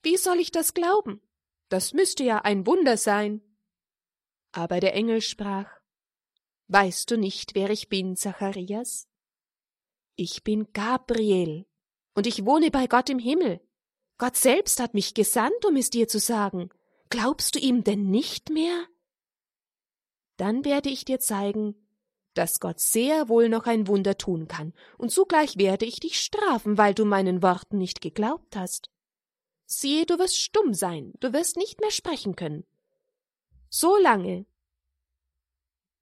Wie 0.03 0.17
soll 0.17 0.39
ich 0.39 0.51
das 0.51 0.73
glauben? 0.73 1.21
Das 1.69 1.93
müsste 1.93 2.23
ja 2.23 2.39
ein 2.39 2.67
Wunder 2.67 2.97
sein. 2.97 3.41
Aber 4.51 4.79
der 4.79 4.93
Engel 4.93 5.21
sprach 5.21 5.76
Weißt 6.67 7.09
du 7.11 7.17
nicht, 7.17 7.55
wer 7.55 7.69
ich 7.69 7.87
bin, 7.87 8.15
Zacharias? 8.15 9.07
Ich 10.15 10.43
bin 10.43 10.73
Gabriel, 10.73 11.65
und 12.13 12.27
ich 12.27 12.45
wohne 12.45 12.71
bei 12.71 12.87
Gott 12.87 13.09
im 13.09 13.19
Himmel. 13.19 13.61
Gott 14.17 14.35
selbst 14.35 14.79
hat 14.79 14.93
mich 14.93 15.13
gesandt, 15.13 15.63
um 15.65 15.75
es 15.75 15.89
dir 15.89 16.07
zu 16.07 16.19
sagen. 16.19 16.69
Glaubst 17.09 17.55
du 17.55 17.59
ihm 17.59 17.83
denn 17.83 18.09
nicht 18.09 18.49
mehr? 18.49 18.85
Dann 20.35 20.65
werde 20.65 20.89
ich 20.89 21.05
dir 21.05 21.19
zeigen, 21.19 21.75
dass 22.33 22.59
Gott 22.59 22.79
sehr 22.79 23.29
wohl 23.29 23.49
noch 23.49 23.65
ein 23.65 23.87
Wunder 23.87 24.17
tun 24.17 24.47
kann, 24.47 24.73
und 24.97 25.11
zugleich 25.11 25.57
werde 25.57 25.85
ich 25.85 25.99
dich 25.99 26.19
strafen, 26.19 26.77
weil 26.77 26.93
du 26.93 27.05
meinen 27.05 27.41
Worten 27.41 27.77
nicht 27.77 28.01
geglaubt 28.01 28.55
hast. 28.55 28.89
Siehe, 29.65 30.05
du 30.05 30.19
wirst 30.19 30.37
stumm 30.37 30.73
sein, 30.73 31.13
du 31.19 31.33
wirst 31.33 31.55
nicht 31.57 31.79
mehr 31.79 31.91
sprechen 31.91 32.35
können. 32.35 32.65
So 33.69 33.97
lange, 33.97 34.45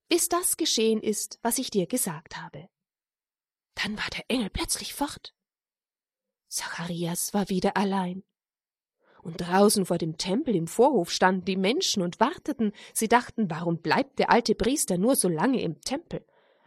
bis 0.08 0.30
das 0.30 0.58
geschehen 0.58 1.02
ist, 1.02 1.40
was 1.42 1.58
ich 1.58 1.70
dir 1.70 1.88
gesagt 1.88 2.38
habe. 2.38 2.70
Dann 3.76 3.98
war 3.98 4.10
der 4.16 4.26
Engel 4.30 4.50
plötzlich 4.50 4.94
fort. 4.94 5.34
Zacharias 6.48 7.34
war 7.34 7.50
wieder 7.50 7.76
allein. 7.76 8.24
Und 9.22 9.42
draußen 9.42 9.86
vor 9.86 9.98
dem 9.98 10.18
Tempel 10.18 10.56
im 10.56 10.68
Vorhof 10.68 11.12
standen 11.12 11.46
die 11.46 11.58
Menschen 11.58 12.04
und 12.04 12.20
warteten. 12.20 12.72
Sie 12.94 13.08
dachten, 13.08 13.50
warum 13.50 13.82
bleibt 13.82 14.20
der 14.20 14.30
alte 14.30 14.54
Priester 14.54 14.98
nur 14.98 15.16
so 15.16 15.28
lange 15.28 15.62
im 15.62 15.82
Tempel? 15.82 16.26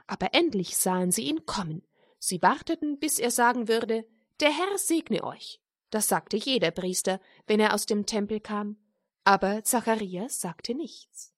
Aber 0.08 0.34
endlich 0.34 0.76
sahen 0.76 1.12
sie 1.12 1.22
ihn 1.22 1.46
kommen. 1.46 1.86
Sie 2.18 2.42
warteten, 2.42 2.98
bis 2.98 3.20
er 3.20 3.30
sagen 3.30 3.68
würde, 3.68 4.04
der 4.40 4.50
Herr 4.50 4.76
segne 4.76 5.22
euch. 5.22 5.60
Das 5.90 6.08
sagte 6.08 6.36
jeder 6.36 6.70
Priester, 6.70 7.20
wenn 7.46 7.60
er 7.60 7.74
aus 7.74 7.86
dem 7.86 8.06
Tempel 8.06 8.40
kam. 8.40 8.76
Aber 9.24 9.62
Zacharias 9.62 10.40
sagte 10.40 10.74
nichts. 10.74 11.32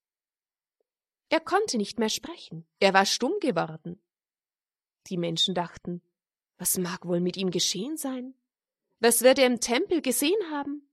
Er 1.31 1.41
konnte 1.41 1.79
nicht 1.79 1.99
mehr 1.99 2.09
sprechen, 2.09 2.67
er 2.81 2.93
war 2.93 3.07
stumm 3.07 3.35
geworden. 3.41 4.03
Die 5.07 5.17
Menschen 5.17 5.55
dachten, 5.55 6.03
was 6.59 6.77
mag 6.77 7.07
wohl 7.07 7.21
mit 7.21 7.37
ihm 7.37 7.51
geschehen 7.51 7.97
sein? 7.97 8.35
Was 8.99 9.23
wird 9.23 9.39
er 9.39 9.47
im 9.47 9.61
Tempel 9.61 10.03
gesehen 10.03 10.51
haben? 10.51 10.91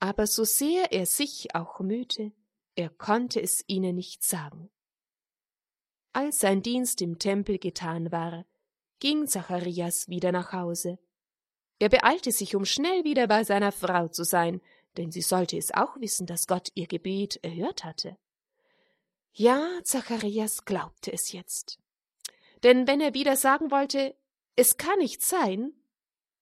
Aber 0.00 0.26
so 0.26 0.44
sehr 0.44 0.92
er 0.92 1.06
sich 1.06 1.54
auch 1.54 1.78
mühte, 1.80 2.32
er 2.74 2.90
konnte 2.90 3.40
es 3.40 3.64
ihnen 3.68 3.94
nicht 3.94 4.24
sagen. 4.24 4.70
Als 6.12 6.40
sein 6.40 6.60
Dienst 6.60 7.00
im 7.00 7.20
Tempel 7.20 7.58
getan 7.58 8.10
war, 8.10 8.44
ging 8.98 9.28
Zacharias 9.28 10.08
wieder 10.08 10.32
nach 10.32 10.52
Hause. 10.52 10.98
Er 11.78 11.88
beeilte 11.88 12.32
sich, 12.32 12.56
um 12.56 12.64
schnell 12.64 13.04
wieder 13.04 13.28
bei 13.28 13.44
seiner 13.44 13.72
Frau 13.72 14.08
zu 14.08 14.24
sein, 14.24 14.60
denn 14.96 15.12
sie 15.12 15.22
sollte 15.22 15.56
es 15.56 15.72
auch 15.72 15.98
wissen, 16.00 16.26
dass 16.26 16.48
Gott 16.48 16.70
ihr 16.74 16.88
Gebet 16.88 17.36
erhört 17.42 17.84
hatte. 17.84 18.18
Ja, 19.32 19.66
Zacharias 19.82 20.64
glaubte 20.64 21.12
es 21.12 21.32
jetzt. 21.32 21.78
Denn 22.62 22.86
wenn 22.86 23.00
er 23.00 23.14
wieder 23.14 23.36
sagen 23.36 23.70
wollte, 23.70 24.14
es 24.56 24.76
kann 24.76 24.98
nicht 24.98 25.22
sein, 25.22 25.72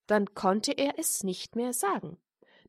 dann 0.06 0.34
konnte 0.34 0.72
er 0.72 0.98
es 0.98 1.22
nicht 1.22 1.54
mehr 1.54 1.72
sagen. 1.72 2.18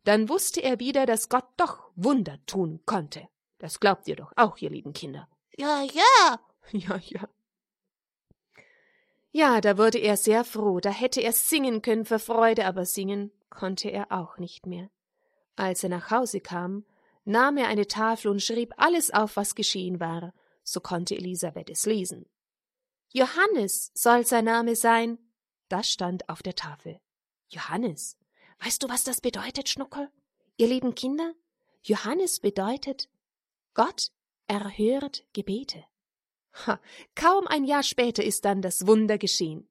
Dann 0.04 0.30
wusste 0.30 0.62
er 0.62 0.80
wieder, 0.80 1.06
dass 1.06 1.30
Gott 1.30 1.48
doch 1.58 1.92
Wunder 1.96 2.38
tun 2.46 2.82
konnte. 2.86 3.28
Das 3.58 3.80
glaubt 3.80 4.08
ihr 4.08 4.16
doch 4.16 4.32
auch, 4.36 4.58
ihr 4.58 4.70
lieben 4.70 4.94
Kinder. 4.94 5.28
Ja, 5.58 5.84
ja. 5.84 6.40
Ja, 6.72 6.98
ja. 7.04 7.28
Ja, 9.32 9.62
da 9.62 9.78
wurde 9.78 9.98
er 9.98 10.16
sehr 10.16 10.44
froh, 10.44 10.80
da 10.80 10.90
hätte 10.90 11.22
er 11.22 11.34
singen 11.34 11.82
können 11.82 12.06
vor 12.06 12.20
Freude, 12.20 12.66
aber 12.66 12.86
singen 12.86 13.32
konnte 13.50 13.90
er 13.90 14.12
auch 14.12 14.38
nicht 14.38 14.66
mehr. 14.66 14.90
Als 15.56 15.84
er 15.84 15.90
nach 15.90 16.12
Hause 16.12 16.40
kam, 16.40 16.86
nahm 17.24 17.58
er 17.58 17.68
eine 17.68 17.88
Tafel 17.88 18.32
und 18.32 18.42
schrieb 18.42 18.74
alles 18.78 19.12
auf, 19.12 19.36
was 19.36 19.56
geschehen 19.56 20.00
war, 20.00 20.34
so 20.64 20.80
konnte 20.80 21.16
Elisabeth 21.16 21.70
es 21.70 21.86
lesen. 21.86 22.26
Johannes 23.10 23.92
soll 23.94 24.26
sein 24.26 24.46
Name 24.46 24.76
sein. 24.76 25.18
Das 25.70 25.90
stand 25.90 26.30
auf 26.30 26.42
der 26.44 26.56
Tafel. 26.56 27.00
Johannes. 27.50 28.18
Weißt 28.60 28.82
du, 28.84 28.90
was 28.90 29.04
das 29.04 29.22
bedeutet, 29.22 29.70
Schnuckel? 29.70 30.10
Ihr 30.58 30.68
lieben 30.68 30.96
Kinder? 30.96 31.34
Johannes 31.84 32.40
bedeutet, 32.40 33.10
Gott 33.74 34.12
erhört 34.48 35.26
Gebete. 35.34 35.84
Ha, 36.66 36.80
kaum 37.16 37.48
ein 37.48 37.64
Jahr 37.64 37.84
später 37.84 38.24
ist 38.24 38.46
dann 38.46 38.62
das 38.62 38.86
Wunder 38.86 39.18
geschehen. 39.18 39.68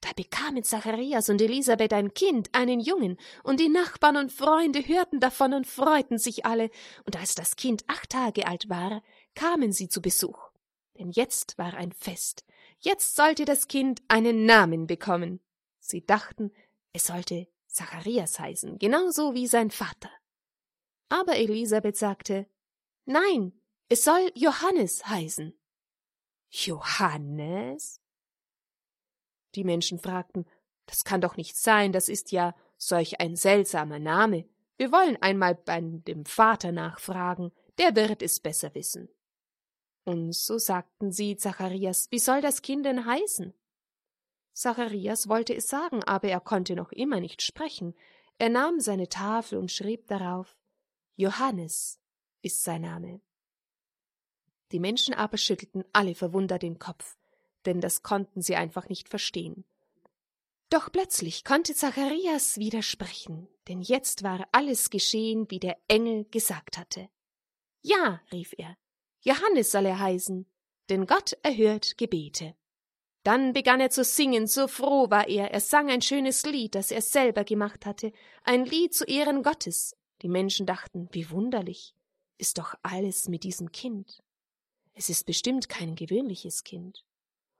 Da 0.00 0.10
bekamen 0.14 0.62
Zacharias 0.62 1.28
und 1.28 1.40
Elisabeth 1.42 1.92
ein 1.92 2.14
Kind, 2.14 2.50
einen 2.52 2.78
Jungen, 2.78 3.18
und 3.42 3.58
die 3.58 3.68
Nachbarn 3.68 4.16
und 4.16 4.32
Freunde 4.32 4.86
hörten 4.86 5.18
davon 5.18 5.52
und 5.54 5.66
freuten 5.66 6.18
sich 6.18 6.46
alle, 6.46 6.70
und 7.04 7.16
als 7.16 7.34
das 7.34 7.56
Kind 7.56 7.84
acht 7.88 8.10
Tage 8.10 8.46
alt 8.46 8.68
war, 8.68 9.02
kamen 9.34 9.72
sie 9.72 9.88
zu 9.88 10.00
Besuch. 10.00 10.50
Denn 10.98 11.10
jetzt 11.10 11.58
war 11.58 11.74
ein 11.74 11.92
Fest, 11.92 12.44
jetzt 12.78 13.16
sollte 13.16 13.44
das 13.44 13.66
Kind 13.66 14.02
einen 14.08 14.46
Namen 14.46 14.86
bekommen. 14.86 15.40
Sie 15.80 16.04
dachten, 16.04 16.52
es 16.92 17.06
sollte 17.06 17.48
Zacharias 17.66 18.38
heißen, 18.38 18.78
genauso 18.78 19.34
wie 19.34 19.46
sein 19.46 19.70
Vater. 19.70 20.10
Aber 21.08 21.36
Elisabeth 21.36 21.96
sagte, 21.96 22.46
Nein, 23.04 23.58
es 23.88 24.04
soll 24.04 24.30
Johannes 24.34 25.06
heißen. 25.06 25.58
Johannes? 26.50 28.00
Die 29.58 29.64
Menschen 29.64 29.98
fragten, 29.98 30.46
das 30.86 31.02
kann 31.02 31.20
doch 31.20 31.36
nicht 31.36 31.56
sein, 31.56 31.90
das 31.90 32.08
ist 32.08 32.30
ja 32.30 32.54
solch 32.76 33.18
ein 33.18 33.34
seltsamer 33.34 33.98
Name. 33.98 34.48
Wir 34.76 34.92
wollen 34.92 35.20
einmal 35.20 35.56
bei 35.56 35.80
dem 35.80 36.24
Vater 36.26 36.70
nachfragen, 36.70 37.50
der 37.76 37.96
wird 37.96 38.22
es 38.22 38.38
besser 38.38 38.72
wissen. 38.76 39.08
Und 40.04 40.32
so 40.32 40.58
sagten 40.58 41.10
sie 41.10 41.36
Zacharias, 41.36 42.06
wie 42.12 42.20
soll 42.20 42.40
das 42.40 42.62
Kind 42.62 42.86
denn 42.86 43.04
heißen? 43.04 43.52
Zacharias 44.52 45.28
wollte 45.28 45.56
es 45.56 45.68
sagen, 45.68 46.04
aber 46.04 46.28
er 46.28 46.38
konnte 46.38 46.76
noch 46.76 46.92
immer 46.92 47.18
nicht 47.18 47.42
sprechen. 47.42 47.96
Er 48.38 48.50
nahm 48.50 48.78
seine 48.78 49.08
Tafel 49.08 49.58
und 49.58 49.72
schrieb 49.72 50.06
darauf 50.06 50.56
Johannes 51.16 52.00
ist 52.42 52.62
sein 52.62 52.82
Name. 52.82 53.20
Die 54.70 54.78
Menschen 54.78 55.14
aber 55.14 55.36
schüttelten 55.36 55.82
alle 55.92 56.14
verwundert 56.14 56.62
den 56.62 56.78
Kopf 56.78 57.17
denn 57.66 57.80
das 57.80 58.02
konnten 58.02 58.42
sie 58.42 58.56
einfach 58.56 58.88
nicht 58.88 59.08
verstehen. 59.08 59.64
Doch 60.70 60.92
plötzlich 60.92 61.44
konnte 61.44 61.74
Zacharias 61.74 62.58
widersprechen, 62.58 63.48
denn 63.68 63.80
jetzt 63.80 64.22
war 64.22 64.46
alles 64.52 64.90
geschehen, 64.90 65.50
wie 65.50 65.60
der 65.60 65.78
Engel 65.88 66.26
gesagt 66.26 66.76
hatte. 66.76 67.08
Ja, 67.80 68.20
rief 68.32 68.54
er, 68.58 68.76
Johannes 69.22 69.70
soll 69.70 69.86
er 69.86 69.98
heißen, 69.98 70.46
denn 70.90 71.06
Gott 71.06 71.36
erhört 71.42 71.96
Gebete. 71.96 72.54
Dann 73.22 73.52
begann 73.52 73.80
er 73.80 73.90
zu 73.90 74.04
singen, 74.04 74.46
so 74.46 74.68
froh 74.68 75.10
war 75.10 75.28
er, 75.28 75.50
er 75.52 75.60
sang 75.60 75.90
ein 75.90 76.02
schönes 76.02 76.44
Lied, 76.44 76.74
das 76.74 76.90
er 76.90 77.02
selber 77.02 77.44
gemacht 77.44 77.86
hatte, 77.86 78.12
ein 78.42 78.64
Lied 78.64 78.94
zu 78.94 79.04
Ehren 79.04 79.42
Gottes. 79.42 79.96
Die 80.22 80.28
Menschen 80.28 80.66
dachten, 80.66 81.08
wie 81.12 81.30
wunderlich 81.30 81.94
ist 82.36 82.58
doch 82.58 82.74
alles 82.82 83.28
mit 83.28 83.42
diesem 83.42 83.72
Kind. 83.72 84.22
Es 84.94 85.08
ist 85.08 85.24
bestimmt 85.26 85.68
kein 85.68 85.94
gewöhnliches 85.94 86.64
Kind 86.64 87.04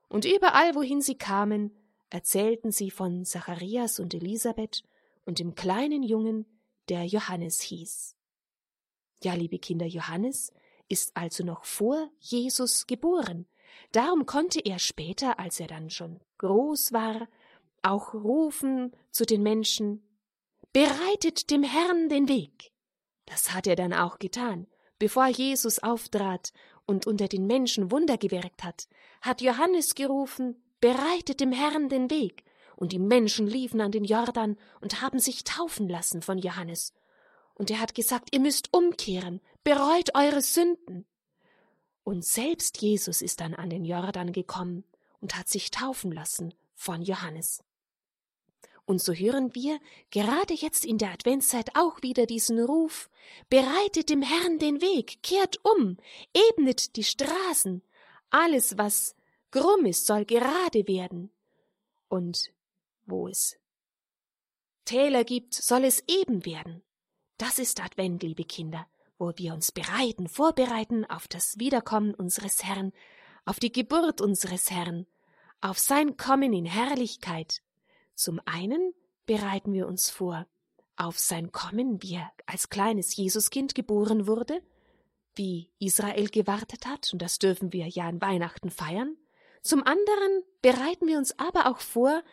und 0.09 0.25
überall, 0.25 0.75
wohin 0.75 1.01
sie 1.01 1.17
kamen, 1.17 1.71
erzählten 2.09 2.71
sie 2.71 2.91
von 2.91 3.25
Zacharias 3.25 3.99
und 3.99 4.13
Elisabeth 4.13 4.83
und 5.25 5.39
dem 5.39 5.55
kleinen 5.55 6.03
Jungen, 6.03 6.45
der 6.89 7.05
Johannes 7.05 7.61
hieß. 7.61 8.15
Ja, 9.23 9.33
liebe 9.33 9.59
Kinder, 9.59 9.85
Johannes 9.85 10.51
ist 10.87 11.15
also 11.15 11.43
noch 11.43 11.65
vor 11.65 12.09
Jesus 12.19 12.87
geboren. 12.87 13.45
Darum 13.91 14.25
konnte 14.25 14.59
er 14.59 14.79
später, 14.79 15.39
als 15.39 15.59
er 15.59 15.67
dann 15.67 15.89
schon 15.89 16.19
groß 16.39 16.93
war, 16.93 17.27
auch 17.83 18.13
rufen 18.13 18.91
zu 19.11 19.25
den 19.25 19.43
Menschen 19.43 20.03
Bereitet 20.71 21.49
dem 21.49 21.63
Herrn 21.63 22.09
den 22.09 22.27
Weg. 22.27 22.71
Das 23.25 23.53
hat 23.53 23.65
er 23.65 23.75
dann 23.75 23.91
auch 23.91 24.19
getan, 24.19 24.67
bevor 24.99 25.25
Jesus 25.25 25.79
auftrat 25.81 26.53
und 26.85 27.07
unter 27.07 27.27
den 27.27 27.47
Menschen 27.47 27.89
Wunder 27.89 28.17
gewirkt 28.19 28.63
hat, 28.63 28.87
hat 29.21 29.41
Johannes 29.41 29.95
gerufen, 29.95 30.61
bereitet 30.79 31.39
dem 31.39 31.51
Herrn 31.51 31.89
den 31.89 32.09
Weg, 32.09 32.43
und 32.75 32.93
die 32.93 32.99
Menschen 32.99 33.45
liefen 33.47 33.81
an 33.81 33.91
den 33.91 34.05
Jordan 34.05 34.57
und 34.79 35.01
haben 35.01 35.19
sich 35.19 35.43
taufen 35.43 35.89
lassen 35.89 36.21
von 36.21 36.37
Johannes. 36.37 36.93
Und 37.53 37.69
er 37.69 37.81
hat 37.81 37.93
gesagt, 37.93 38.29
ihr 38.31 38.39
müsst 38.39 38.73
umkehren, 38.73 39.41
bereut 39.65 40.15
eure 40.15 40.41
Sünden. 40.41 41.05
Und 42.03 42.23
selbst 42.23 42.81
Jesus 42.81 43.21
ist 43.21 43.41
dann 43.41 43.53
an 43.53 43.69
den 43.69 43.83
Jordan 43.83 44.31
gekommen 44.31 44.85
und 45.19 45.37
hat 45.37 45.49
sich 45.49 45.71
taufen 45.71 46.13
lassen 46.13 46.53
von 46.73 47.01
Johannes. 47.01 47.61
Und 48.85 49.01
so 49.01 49.13
hören 49.13 49.53
wir 49.53 49.79
gerade 50.09 50.53
jetzt 50.53 50.85
in 50.85 50.97
der 50.97 51.11
Adventszeit 51.11 51.75
auch 51.75 52.01
wieder 52.01 52.25
diesen 52.25 52.59
Ruf 52.59 53.09
Bereitet 53.49 54.09
dem 54.09 54.21
Herrn 54.21 54.59
den 54.59 54.81
Weg, 54.81 55.21
kehrt 55.23 55.63
um, 55.63 55.97
ebnet 56.33 56.95
die 56.95 57.03
Straßen, 57.03 57.83
alles, 58.29 58.77
was 58.77 59.15
krumm 59.51 59.85
ist, 59.85 60.05
soll 60.05 60.25
gerade 60.25 60.87
werden. 60.87 61.31
Und 62.07 62.51
wo 63.05 63.27
es 63.27 63.57
Täler 64.85 65.23
gibt, 65.23 65.53
soll 65.53 65.83
es 65.83 66.03
eben 66.07 66.45
werden. 66.45 66.81
Das 67.37 67.59
ist 67.59 67.81
Advent, 67.81 68.23
liebe 68.23 68.43
Kinder, 68.43 68.87
wo 69.17 69.31
wir 69.35 69.53
uns 69.53 69.71
bereiten, 69.71 70.27
vorbereiten 70.27 71.05
auf 71.05 71.27
das 71.27 71.59
Wiederkommen 71.59 72.13
unseres 72.13 72.63
Herrn, 72.63 72.91
auf 73.45 73.59
die 73.59 73.71
Geburt 73.71 74.21
unseres 74.21 74.71
Herrn, 74.71 75.05
auf 75.61 75.77
sein 75.79 76.17
Kommen 76.17 76.53
in 76.53 76.65
Herrlichkeit 76.65 77.61
zum 78.19 78.41
einen 78.43 78.93
bereiten 79.25 79.71
wir 79.71 79.87
uns 79.87 80.09
vor 80.09 80.45
auf 80.97 81.17
sein 81.17 81.53
Kommen, 81.53 82.03
wie 82.03 82.15
er 82.15 82.29
als 82.45 82.69
kleines 82.69 83.15
Jesuskind 83.15 83.75
geboren 83.75 84.27
wurde, 84.27 84.61
wie 85.35 85.71
Israel 85.79 86.29
gewartet 86.29 86.85
hat, 86.85 87.11
und 87.13 87.21
das 87.21 87.39
dürfen 87.39 87.73
wir 87.73 87.87
ja 87.87 88.05
an 88.05 88.21
Weihnachten 88.21 88.69
feiern. 88.69 89.15
Zum 89.61 89.83
anderen 89.83 90.43
bereiten 90.61 91.07
wir 91.07 91.17
uns 91.17 91.37
aber 91.37 91.67
auch 91.67 91.79
vor 91.79 92.23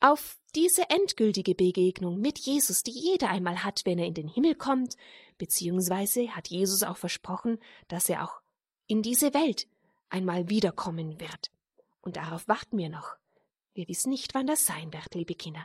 auf 0.00 0.38
diese 0.54 0.90
endgültige 0.90 1.54
Begegnung 1.54 2.20
mit 2.20 2.38
Jesus, 2.38 2.82
die 2.82 2.92
jeder 2.92 3.30
einmal 3.30 3.64
hat, 3.64 3.82
wenn 3.84 3.98
er 3.98 4.06
in 4.06 4.14
den 4.14 4.28
Himmel 4.28 4.54
kommt, 4.54 4.96
beziehungsweise 5.38 6.34
hat 6.34 6.48
Jesus 6.48 6.82
auch 6.82 6.96
versprochen, 6.96 7.58
dass 7.88 8.08
er 8.08 8.24
auch 8.24 8.40
in 8.86 9.02
diese 9.02 9.34
Welt 9.34 9.66
einmal 10.08 10.48
wiederkommen 10.48 11.20
wird. 11.20 11.50
Und 12.00 12.16
darauf 12.16 12.48
warten 12.48 12.78
wir 12.78 12.88
noch. 12.88 13.16
Wir 13.74 13.88
wissen 13.88 14.10
nicht, 14.10 14.34
wann 14.34 14.46
das 14.46 14.66
sein 14.66 14.92
wird, 14.92 15.14
liebe 15.14 15.34
Kinder. 15.34 15.64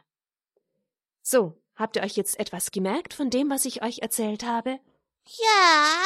So, 1.21 1.57
habt 1.75 1.95
ihr 1.95 2.03
euch 2.03 2.17
jetzt 2.17 2.39
etwas 2.39 2.71
gemerkt 2.71 3.13
von 3.13 3.29
dem, 3.29 3.49
was 3.49 3.65
ich 3.65 3.81
euch 3.81 3.99
erzählt 3.99 4.43
habe? 4.43 4.79
Ja. 5.25 6.03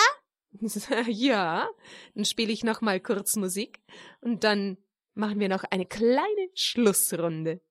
ja, 1.08 1.70
dann 2.16 2.26
spiele 2.26 2.52
ich 2.52 2.64
noch 2.64 2.82
mal 2.82 3.00
kurz 3.00 3.36
Musik 3.36 3.80
und 4.22 4.44
dann 4.44 4.78
machen 5.14 5.40
wir 5.40 5.50
noch 5.50 5.64
eine 5.64 5.86
kleine 5.86 6.50
Schlussrunde. 6.54 7.62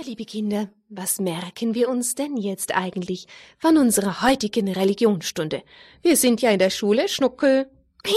Ja, 0.00 0.06
liebe 0.06 0.24
Kinder, 0.24 0.70
was 0.88 1.20
merken 1.20 1.74
wir 1.74 1.90
uns 1.90 2.14
denn 2.14 2.38
jetzt 2.38 2.74
eigentlich 2.74 3.26
von 3.58 3.76
unserer 3.76 4.22
heutigen 4.22 4.72
Religionsstunde? 4.72 5.62
Wir 6.00 6.16
sind 6.16 6.40
ja 6.40 6.50
in 6.50 6.58
der 6.58 6.70
Schule, 6.70 7.06
Schnuckel. 7.06 7.68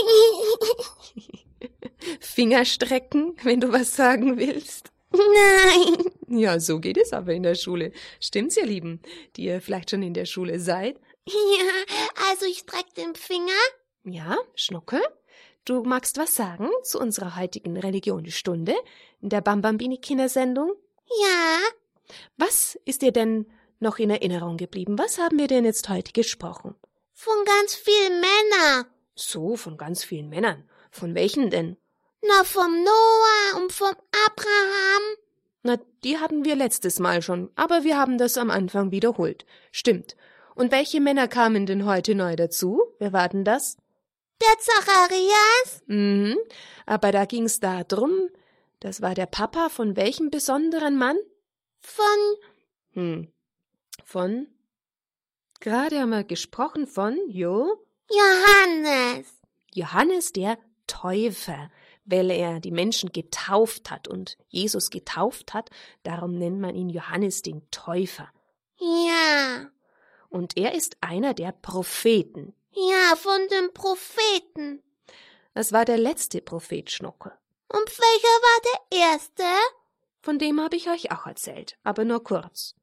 Fingerstrecken, 2.22 3.36
wenn 3.43 3.60
du 3.60 3.74
was 3.74 3.96
sagen 3.96 4.38
willst. 4.38 4.91
Nein. 5.12 6.06
Ja, 6.30 6.60
so 6.60 6.80
geht 6.80 6.98
es 6.98 7.12
aber 7.12 7.34
in 7.34 7.43
der 7.43 7.56
Schule. 7.56 7.91
Stimmt's, 8.22 8.56
ihr 8.56 8.65
Lieben, 8.65 9.02
die 9.36 9.46
ihr 9.46 9.60
vielleicht 9.60 9.89
schon 9.89 10.04
in 10.04 10.13
der 10.13 10.26
Schule 10.26 10.60
seid? 10.60 11.02
Ja, 11.28 11.96
also 12.30 12.46
ich 12.46 12.60
streck 12.60 12.93
den 12.96 13.15
Finger. 13.15 13.52
Ja, 14.06 14.38
Schnuckel? 14.56 15.02
Du 15.65 15.84
magst 15.84 16.17
was 16.17 16.36
sagen 16.36 16.69
zu 16.84 17.00
unserer 17.00 17.36
heutigen 17.36 17.76
Religionsstunde 17.76 18.76
in 19.22 19.30
der 19.30 19.41
Bambambini 19.41 19.98
Kindersendung? 19.98 20.76
Ja. 21.05 21.59
Was 22.37 22.79
ist 22.85 23.01
dir 23.01 23.11
denn 23.11 23.45
noch 23.79 23.99
in 23.99 24.09
Erinnerung 24.09 24.57
geblieben? 24.57 24.97
Was 24.97 25.17
haben 25.19 25.37
wir 25.37 25.47
denn 25.47 25.65
jetzt 25.65 25.89
heute 25.89 26.11
gesprochen? 26.11 26.75
Von 27.13 27.35
ganz 27.45 27.75
vielen 27.75 28.21
Männern. 28.21 28.85
So, 29.15 29.55
von 29.55 29.77
ganz 29.77 30.03
vielen 30.03 30.29
Männern. 30.29 30.67
Von 30.89 31.15
welchen 31.15 31.49
denn? 31.49 31.77
Na, 32.21 32.43
vom 32.43 32.83
Noah 32.83 33.61
und 33.61 33.71
vom 33.71 33.95
Abraham. 34.25 35.17
Na, 35.61 35.77
die 36.03 36.17
hatten 36.17 36.45
wir 36.45 36.55
letztes 36.55 36.99
Mal 36.99 37.21
schon, 37.21 37.49
aber 37.55 37.83
wir 37.83 37.97
haben 37.97 38.17
das 38.17 38.37
am 38.37 38.49
Anfang 38.49 38.91
wiederholt. 38.91 39.45
Stimmt. 39.71 40.15
Und 40.55 40.71
welche 40.71 40.99
Männer 40.99 41.27
kamen 41.27 41.65
denn 41.65 41.85
heute 41.85 42.15
neu 42.15 42.35
dazu? 42.35 42.83
Wer 42.99 43.13
war 43.13 43.29
denn 43.29 43.43
das? 43.43 43.77
Der 44.41 44.59
Zacharias? 44.59 45.83
Mhm. 45.87 46.37
Aber 46.85 47.11
da 47.11 47.25
ging's 47.25 47.59
da 47.59 47.83
drum, 47.83 48.29
das 48.84 49.02
war 49.02 49.15
der 49.15 49.28
Papa 49.28 49.69
von 49.69 49.96
welchem 49.96 50.30
besonderen 50.30 50.98
Mann? 50.98 51.15
Von. 51.80 52.04
Hm. 52.91 53.34
Von? 54.04 54.48
Gerade 55.62 56.02
haben 56.02 56.10
wir 56.10 56.26
gesprochen 56.26 56.86
von 56.86 57.17
Jo? 57.30 57.78
Johannes. 58.10 59.28
Johannes 59.74 60.34
der 60.34 60.58
Täufer, 60.86 61.72
weil 62.04 62.30
er 62.30 62.60
die 62.60 62.72
Menschen 62.72 63.13
getauft 63.13 63.89
hat 63.89 64.10
und 64.10 64.38
Jesus 64.50 64.89
getauft 64.89 65.54
hat, 65.54 65.69
darum 66.04 66.38
nennt 66.38 66.60
man 66.60 66.76
ihn 66.76 66.89
Johannes 66.89 67.41
den 67.41 67.65
Täufer. 67.72 68.30
Ja. 68.80 69.69
Und 70.28 70.58
er 70.58 70.76
ist 70.76 70.98
einer 71.00 71.34
der 71.34 71.54
Propheten. 71.54 72.54
Ja, 72.72 73.15
von 73.15 73.48
den 73.50 73.74
Propheten. 73.74 74.84
Das 75.54 75.72
war 75.72 75.86
der 75.86 75.98
letzte 75.98 76.41
Prophet 76.41 76.91
Schnucke. 76.91 77.32
Und 77.67 77.88
welcher 77.88 78.28
war 78.28 78.62
der 78.91 79.12
erste? 79.12 79.43
Von 80.21 80.39
dem 80.39 80.62
habe 80.62 80.76
ich 80.76 80.89
euch 80.89 81.12
auch 81.12 81.26
erzählt, 81.26 81.78
aber 81.84 82.06
nur 82.06 82.23
kurz. 82.23 82.76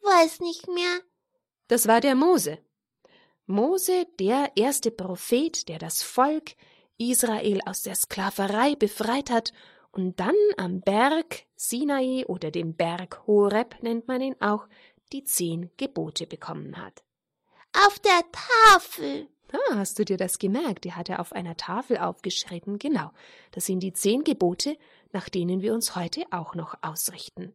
Weiß 0.00 0.40
nicht 0.40 0.68
mehr. 0.68 1.00
Das 1.68 1.88
war 1.88 2.00
der 2.00 2.14
Mose. 2.14 2.58
Mose, 3.46 4.06
der 4.18 4.52
erste 4.56 4.90
Prophet, 4.90 5.68
der 5.68 5.78
das 5.78 6.02
Volk 6.02 6.54
Israel 6.98 7.60
aus 7.66 7.82
der 7.82 7.94
Sklaverei 7.94 8.74
befreit 8.74 9.30
hat 9.30 9.52
und 9.92 10.18
dann 10.18 10.34
am 10.56 10.80
Berg 10.80 11.44
Sinai 11.56 12.24
oder 12.26 12.50
dem 12.50 12.74
Berg 12.74 13.26
Horeb 13.26 13.82
nennt 13.82 14.08
man 14.08 14.20
ihn 14.20 14.36
auch, 14.40 14.66
die 15.12 15.24
zehn 15.24 15.70
Gebote 15.76 16.26
bekommen 16.26 16.76
hat. 16.76 17.04
Auf 17.86 17.98
der 17.98 18.22
Tafel. 18.32 19.28
Ah, 19.52 19.76
hast 19.76 19.98
du 19.98 20.04
dir 20.04 20.16
das 20.16 20.38
gemerkt? 20.38 20.84
Die 20.84 20.92
hat 20.92 21.08
er 21.08 21.20
auf 21.20 21.32
einer 21.32 21.56
Tafel 21.56 21.98
aufgeschrieben. 21.98 22.78
Genau. 22.78 23.10
Das 23.52 23.66
sind 23.66 23.80
die 23.80 23.92
zehn 23.92 24.24
Gebote, 24.24 24.76
nach 25.12 25.28
denen 25.28 25.62
wir 25.62 25.72
uns 25.74 25.94
heute 25.96 26.24
auch 26.30 26.54
noch 26.54 26.74
ausrichten. 26.82 27.54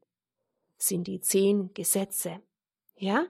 Das 0.77 0.88
sind 0.88 1.06
die 1.06 1.19
zehn 1.19 1.73
Gesetze. 1.73 2.41
Ja? 2.95 3.27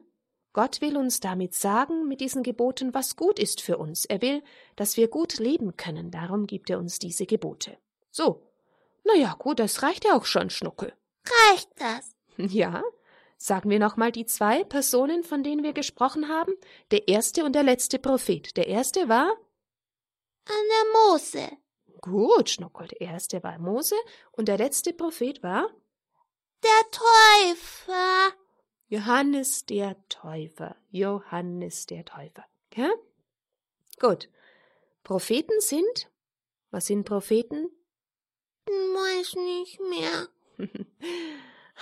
Gott 0.53 0.81
will 0.81 0.97
uns 0.97 1.21
damit 1.21 1.53
sagen, 1.53 2.07
mit 2.07 2.19
diesen 2.19 2.43
Geboten, 2.43 2.93
was 2.93 3.15
gut 3.15 3.39
ist 3.39 3.61
für 3.61 3.77
uns. 3.77 4.05
Er 4.05 4.21
will, 4.21 4.43
dass 4.75 4.97
wir 4.97 5.07
gut 5.07 5.39
leben 5.39 5.77
können. 5.77 6.11
Darum 6.11 6.45
gibt 6.45 6.69
er 6.69 6.77
uns 6.77 6.99
diese 6.99 7.25
Gebote. 7.25 7.77
So. 8.09 8.43
Na 9.03 9.15
ja, 9.15 9.33
gut, 9.39 9.59
das 9.59 9.81
reicht 9.81 10.05
ja 10.05 10.15
auch 10.15 10.25
schon, 10.25 10.49
Schnuckel. 10.49 10.93
Reicht 11.25 11.69
das? 11.77 12.15
Ja. 12.37 12.81
Sagen 13.51 13.69
wir 13.69 13.79
nochmal 13.79 14.13
die 14.13 14.25
zwei 14.25 14.63
Personen, 14.63 15.25
von 15.25 15.43
denen 15.43 15.61
wir 15.61 15.73
gesprochen 15.73 16.29
haben. 16.29 16.53
Der 16.91 17.09
erste 17.09 17.43
und 17.43 17.51
der 17.51 17.63
letzte 17.63 17.99
Prophet. 17.99 18.55
Der 18.55 18.67
erste 18.67 19.09
war? 19.09 19.29
An 20.45 20.63
der 20.69 20.93
Mose. 20.93 21.57
Gut, 21.99 22.49
Schnuckel. 22.49 22.87
Der 22.87 23.01
erste 23.01 23.43
war 23.43 23.59
Mose 23.59 23.97
und 24.31 24.47
der 24.47 24.57
letzte 24.57 24.93
Prophet 24.93 25.43
war? 25.43 25.69
Der 26.63 26.91
Täufer. 26.91 28.33
Johannes 28.87 29.65
der 29.65 29.97
Täufer. 30.07 30.77
Johannes 30.89 31.87
der 31.87 32.05
Täufer. 32.05 32.45
Ja? 32.73 32.89
Gut. 33.99 34.29
Propheten 35.03 35.59
sind? 35.59 36.09
Was 36.69 36.85
sind 36.85 37.03
Propheten? 37.03 37.69
Weiß 38.65 39.35
nicht 39.35 39.77
mehr. 39.89 40.29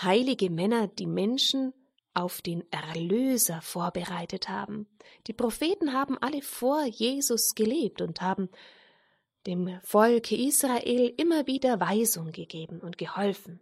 Heilige 0.01 0.49
Männer, 0.49 0.87
die 0.87 1.07
Menschen 1.07 1.73
auf 2.13 2.41
den 2.41 2.63
Erlöser 2.71 3.61
vorbereitet 3.61 4.49
haben. 4.49 4.87
Die 5.27 5.33
Propheten 5.33 5.93
haben 5.93 6.17
alle 6.17 6.41
vor 6.41 6.85
Jesus 6.85 7.55
gelebt 7.55 8.01
und 8.01 8.21
haben 8.21 8.49
dem 9.47 9.79
Volke 9.83 10.35
Israel 10.35 11.13
immer 11.17 11.47
wieder 11.47 11.79
Weisung 11.79 12.31
gegeben 12.31 12.79
und 12.79 12.97
geholfen, 12.97 13.61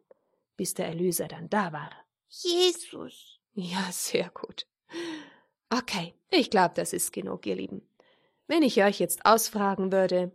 bis 0.56 0.74
der 0.74 0.88
Erlöser 0.88 1.28
dann 1.28 1.50
da 1.50 1.72
war. 1.72 1.92
Jesus. 2.30 3.40
Ja, 3.54 3.88
sehr 3.92 4.30
gut. 4.30 4.68
Okay, 5.70 6.14
ich 6.30 6.50
glaube, 6.50 6.74
das 6.76 6.94
ist 6.94 7.14
genug, 7.14 7.46
ihr 7.46 7.56
Lieben. 7.56 7.82
Wenn 8.48 8.64
ich 8.64 8.84
euch 8.84 9.00
jetzt 9.00 9.26
ausfragen 9.26 9.92
würde 9.92 10.32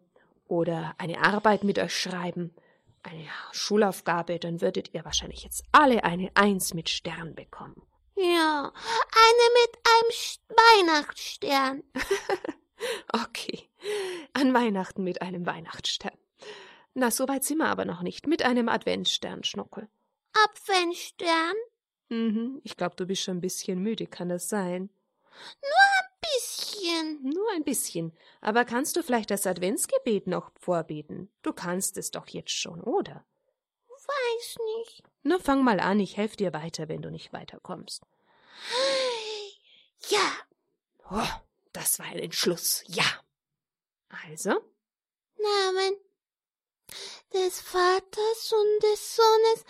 oder 0.46 0.94
eine 0.98 1.22
Arbeit 1.22 1.64
mit 1.64 1.78
euch 1.78 1.96
schreiben, 1.96 2.54
eine 3.02 3.26
Schulaufgabe, 3.52 4.38
dann 4.38 4.60
würdet 4.60 4.94
ihr 4.94 5.04
wahrscheinlich 5.04 5.44
jetzt 5.44 5.64
alle 5.72 6.04
eine 6.04 6.30
Eins 6.34 6.74
mit 6.74 6.88
Stern 6.88 7.34
bekommen. 7.34 7.82
Ja, 8.16 8.72
eine 8.72 9.46
mit 9.62 9.78
einem 9.88 10.10
Sch 10.12 10.38
Weihnachtsstern. 10.48 11.82
okay, 13.12 13.68
an 14.34 14.52
Weihnachten 14.54 15.02
mit 15.02 15.22
einem 15.22 15.46
Weihnachtsstern. 15.46 16.16
Na, 16.94 17.10
so 17.10 17.26
weit 17.26 17.44
sind 17.44 17.58
wir 17.58 17.68
aber 17.68 17.84
noch 17.84 18.02
nicht. 18.02 18.26
Mit 18.26 18.42
einem 18.42 18.68
Adventsstern, 18.68 19.44
Schnuckel. 19.44 19.88
Apfelstern? 20.44 21.54
Mhm, 22.10 22.60
ich 22.64 22.76
glaube, 22.76 22.96
du 22.96 23.06
bist 23.06 23.22
schon 23.22 23.38
ein 23.38 23.40
bisschen 23.40 23.82
müde, 23.82 24.06
kann 24.06 24.28
das 24.28 24.48
sein? 24.48 24.90
Nur 25.60 25.88
ein 25.98 26.18
bisschen. 26.20 27.22
Nur 27.22 27.52
ein 27.52 27.64
bisschen. 27.64 28.16
Aber 28.40 28.64
kannst 28.64 28.96
du 28.96 29.02
vielleicht 29.02 29.30
das 29.30 29.46
Adventsgebet 29.46 30.26
noch 30.26 30.50
vorbeten? 30.58 31.30
Du 31.42 31.52
kannst 31.52 31.96
es 31.96 32.10
doch 32.10 32.28
jetzt 32.28 32.52
schon, 32.52 32.80
oder? 32.80 33.24
Weiß 33.88 34.56
nicht. 34.76 35.02
Na, 35.22 35.38
fang 35.38 35.62
mal 35.62 35.80
an, 35.80 36.00
ich 36.00 36.16
helfe 36.16 36.36
dir 36.36 36.52
weiter, 36.52 36.88
wenn 36.88 37.02
du 37.02 37.10
nicht 37.10 37.32
weiterkommst. 37.32 38.02
Ja. 40.08 40.32
Oh, 41.10 41.40
das 41.72 41.98
war 41.98 42.06
ein 42.06 42.18
Entschluss. 42.18 42.82
Ja. 42.88 43.04
Also? 44.08 44.50
Namen 45.36 45.96
des 47.32 47.60
Vaters 47.60 48.52
und 48.52 48.82
des 48.82 49.16
Sohnes, 49.16 49.64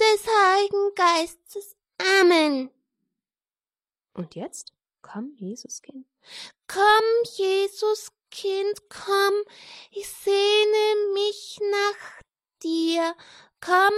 des 0.00 0.26
Heiligen 0.26 0.94
Geistes. 0.94 1.76
Amen. 2.20 2.70
Und 4.14 4.34
jetzt? 4.34 4.72
Komm, 5.12 5.36
Jesuskind. 5.38 6.04
Komm, 6.66 7.04
Jesuskind, 7.36 8.88
komm, 8.88 9.34
ich 9.92 10.08
sehne 10.08 11.12
mich 11.14 11.60
nach 11.70 12.22
dir. 12.62 13.14
Komm, 13.60 13.94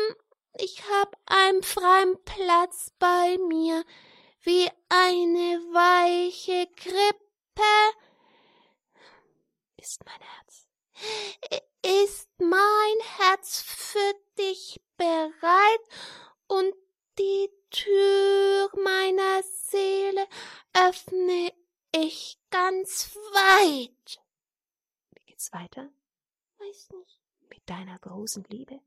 ich 0.59 0.83
hab 0.85 1.17
einen 1.25 1.63
freien 1.63 2.23
Platz 2.25 2.91
bei 2.99 3.39
mir, 3.49 3.85
wie 4.43 4.69
eine 4.91 5.61
weiche 5.73 6.67
Krippe. 6.77 7.19
Ist 9.79 10.05
mein 10.05 10.21
Herz. 10.21 10.69
Ist 12.05 12.29
mein 12.39 12.99
Herz 13.19 13.63
für 13.63 14.15
dich 14.37 14.79
bereit 14.99 15.81
und 16.49 16.75
die 17.19 17.49
Tür 17.71 18.71
meiner 18.83 19.43
Seele 19.43 20.27
öffne 20.75 21.53
ich 21.93 22.39
ganz 22.51 23.15
weit. 23.33 24.21
Wie 25.11 25.25
geht's 25.27 25.53
weiter? 25.53 25.91
Weiß 26.59 26.89
nicht. 26.99 27.21
Mit 27.51 27.69
deiner 27.69 27.99
großen 27.99 28.45
Liebe? 28.49 28.81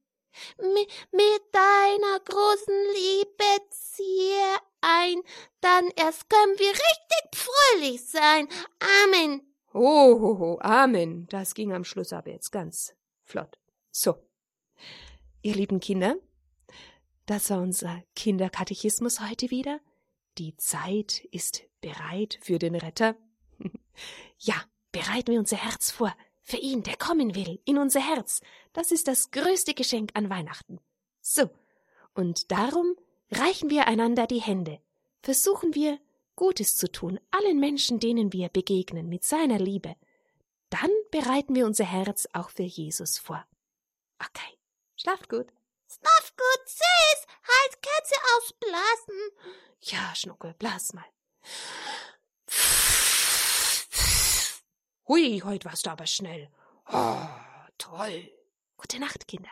Mit, 0.57 0.87
mit 1.11 1.41
deiner 1.51 2.19
großen 2.19 2.85
Liebe 2.93 3.69
ziehe 3.69 4.57
ein, 4.81 5.21
dann 5.59 5.89
erst 5.95 6.29
können 6.29 6.57
wir 6.57 6.71
richtig 6.71 7.35
fröhlich 7.35 8.05
sein. 8.05 8.47
Amen. 9.03 9.41
Oh, 9.73 10.19
ho, 10.19 10.39
ho, 10.39 10.59
Amen. 10.61 11.27
Das 11.29 11.53
ging 11.53 11.73
am 11.73 11.83
Schluss 11.83 12.13
aber 12.13 12.31
jetzt 12.31 12.51
ganz 12.51 12.95
flott. 13.23 13.57
So. 13.91 14.15
Ihr 15.41 15.55
lieben 15.55 15.79
Kinder, 15.79 16.15
das 17.25 17.49
war 17.49 17.61
unser 17.61 18.03
Kinderkatechismus 18.15 19.21
heute 19.21 19.51
wieder. 19.51 19.79
Die 20.37 20.55
Zeit 20.57 21.25
ist 21.31 21.63
bereit 21.81 22.39
für 22.41 22.59
den 22.59 22.75
Retter. 22.75 23.15
ja, 24.37 24.55
bereiten 24.91 25.31
wir 25.31 25.39
unser 25.39 25.57
Herz 25.57 25.91
vor 25.91 26.13
für 26.41 26.57
ihn, 26.57 26.83
der 26.83 26.97
kommen 26.97 27.35
will, 27.35 27.61
in 27.65 27.77
unser 27.77 28.01
Herz. 28.01 28.41
Das 28.73 28.91
ist 28.91 29.07
das 29.07 29.31
größte 29.31 29.73
Geschenk 29.73 30.11
an 30.15 30.29
Weihnachten. 30.29 30.79
So, 31.21 31.49
und 32.13 32.51
darum 32.51 32.95
reichen 33.31 33.69
wir 33.69 33.87
einander 33.87 34.27
die 34.27 34.41
Hände. 34.41 34.81
Versuchen 35.21 35.75
wir, 35.75 35.99
Gutes 36.35 36.75
zu 36.75 36.91
tun, 36.91 37.19
allen 37.29 37.59
Menschen, 37.59 37.99
denen 37.99 38.33
wir 38.33 38.49
begegnen, 38.49 39.07
mit 39.07 39.23
seiner 39.23 39.59
Liebe. 39.59 39.95
dann 40.69 40.89
bereiten 41.11 41.53
wir 41.53 41.65
unser 41.65 41.83
Herz 41.83 42.29
auch 42.31 42.49
für 42.49 42.63
Jesus 42.63 43.17
vor. 43.17 43.45
Okay, 44.19 44.57
schlaft 44.95 45.27
gut. 45.27 45.47
Schlaf 45.89 46.20
gut, 46.41 46.69
süß. 46.69 47.19
Halt, 47.51 47.81
Kerze 47.81 48.15
ausblasen. 48.35 49.19
Ja, 49.81 50.15
Schnuckel, 50.15 50.53
blas 50.55 50.93
mal. 50.93 51.05
Hui, 55.07 55.41
heute 55.43 55.65
warst 55.65 55.85
du 55.85 55.89
aber 55.89 56.07
schnell. 56.07 56.49
Oh, 56.91 57.27
toll. 57.77 58.31
Gute 58.77 58.99
Nacht, 58.99 59.27
Kinder. 59.27 59.49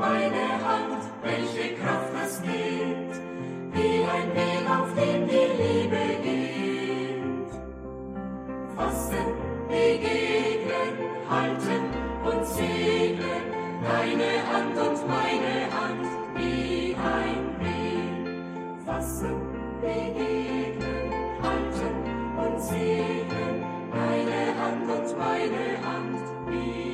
Meine 0.00 0.46
Hand, 0.64 1.02
welche 1.22 1.74
Kraft 1.74 2.08
das 2.14 2.40
gibt, 2.40 3.14
wie 3.74 4.02
ein 4.16 4.28
Weg, 4.34 4.64
auf 4.66 4.94
dem 4.94 5.28
die 5.28 5.48
Liebe 5.60 6.04
geht. 6.22 7.50
Fassen, 8.74 9.26
begegnen, 9.68 10.94
halten 11.28 11.82
und 12.24 12.46
segnen, 12.46 13.44
deine 13.84 14.32
Hand 14.50 14.76
und 14.88 14.98
meine 15.06 15.56
Hand, 15.76 16.06
wie 16.34 16.96
ein 17.18 17.44
Weg. 17.60 18.86
Fassen, 18.86 19.36
begegnen, 19.82 21.12
halten 21.42 21.94
und 22.42 22.58
segnen, 22.58 23.54
deine 23.92 24.40
Hand 24.60 24.86
und 24.96 25.18
meine 25.18 25.66
Hand, 25.84 26.22
wie 26.48 26.84
ein 26.84 26.89